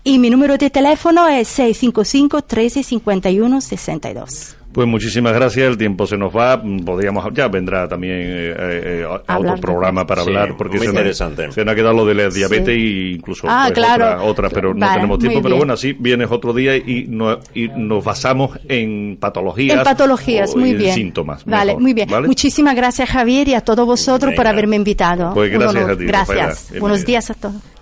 y 0.04 0.18
mi 0.18 0.30
número 0.30 0.58
de 0.58 0.70
teléfono 0.70 1.28
es 1.28 1.48
655 1.48 2.42
13 2.42 2.82
51 2.82 3.60
62. 3.60 4.56
Pues 4.72 4.88
muchísimas 4.88 5.34
gracias, 5.34 5.66
el 5.66 5.76
tiempo 5.76 6.06
se 6.06 6.16
nos 6.16 6.34
va, 6.34 6.62
podríamos, 6.62 7.26
ya 7.34 7.48
vendrá 7.48 7.86
también 7.86 8.14
eh, 8.16 8.54
eh, 8.58 9.06
a 9.26 9.38
otro 9.38 9.56
programa 9.56 10.06
para 10.06 10.22
hablar, 10.22 10.56
porque 10.56 10.78
se, 10.78 10.86
interesante. 10.86 11.44
Nos, 11.46 11.54
se 11.54 11.62
nos 11.62 11.72
ha 11.72 11.74
quedado 11.76 11.94
lo 11.94 12.06
de 12.06 12.14
la 12.14 12.30
diabetes 12.30 12.68
e 12.68 13.12
incluso 13.16 13.46
ah, 13.50 13.64
pues, 13.66 13.78
claro. 13.78 14.24
otra, 14.24 14.48
pero 14.48 14.72
no 14.72 14.94
tenemos 14.94 15.18
tiempo, 15.18 15.42
pero 15.42 15.58
bueno, 15.58 15.74
así 15.74 15.92
vienes 15.92 16.30
otro 16.30 16.54
día 16.54 16.74
y, 16.74 17.04
no, 17.06 17.38
y 17.54 17.68
nos 17.68 18.02
basamos 18.02 18.58
en 18.66 19.18
patologías. 19.20 19.76
En 19.76 19.84
patologías, 19.84 20.56
muy 20.56 20.74
bien. 20.74 20.94
síntomas. 20.94 21.44
Vale, 21.44 21.76
muy 21.76 21.92
bien. 21.92 22.08
Muchísimas 22.24 22.74
gracias 22.74 23.10
Javier 23.10 23.48
y 23.48 23.54
a 23.54 23.60
todos 23.60 23.86
vosotros 23.86 24.32
por 24.34 24.46
haberme 24.46 24.76
invitado. 24.76 25.34
Pues 25.34 25.52
gracias 25.52 25.86
a 25.86 25.96
ti. 25.96 26.04
Gracias. 26.06 26.72
Buenos 26.80 27.04
días 27.04 27.30
a 27.30 27.34
todos. 27.34 27.82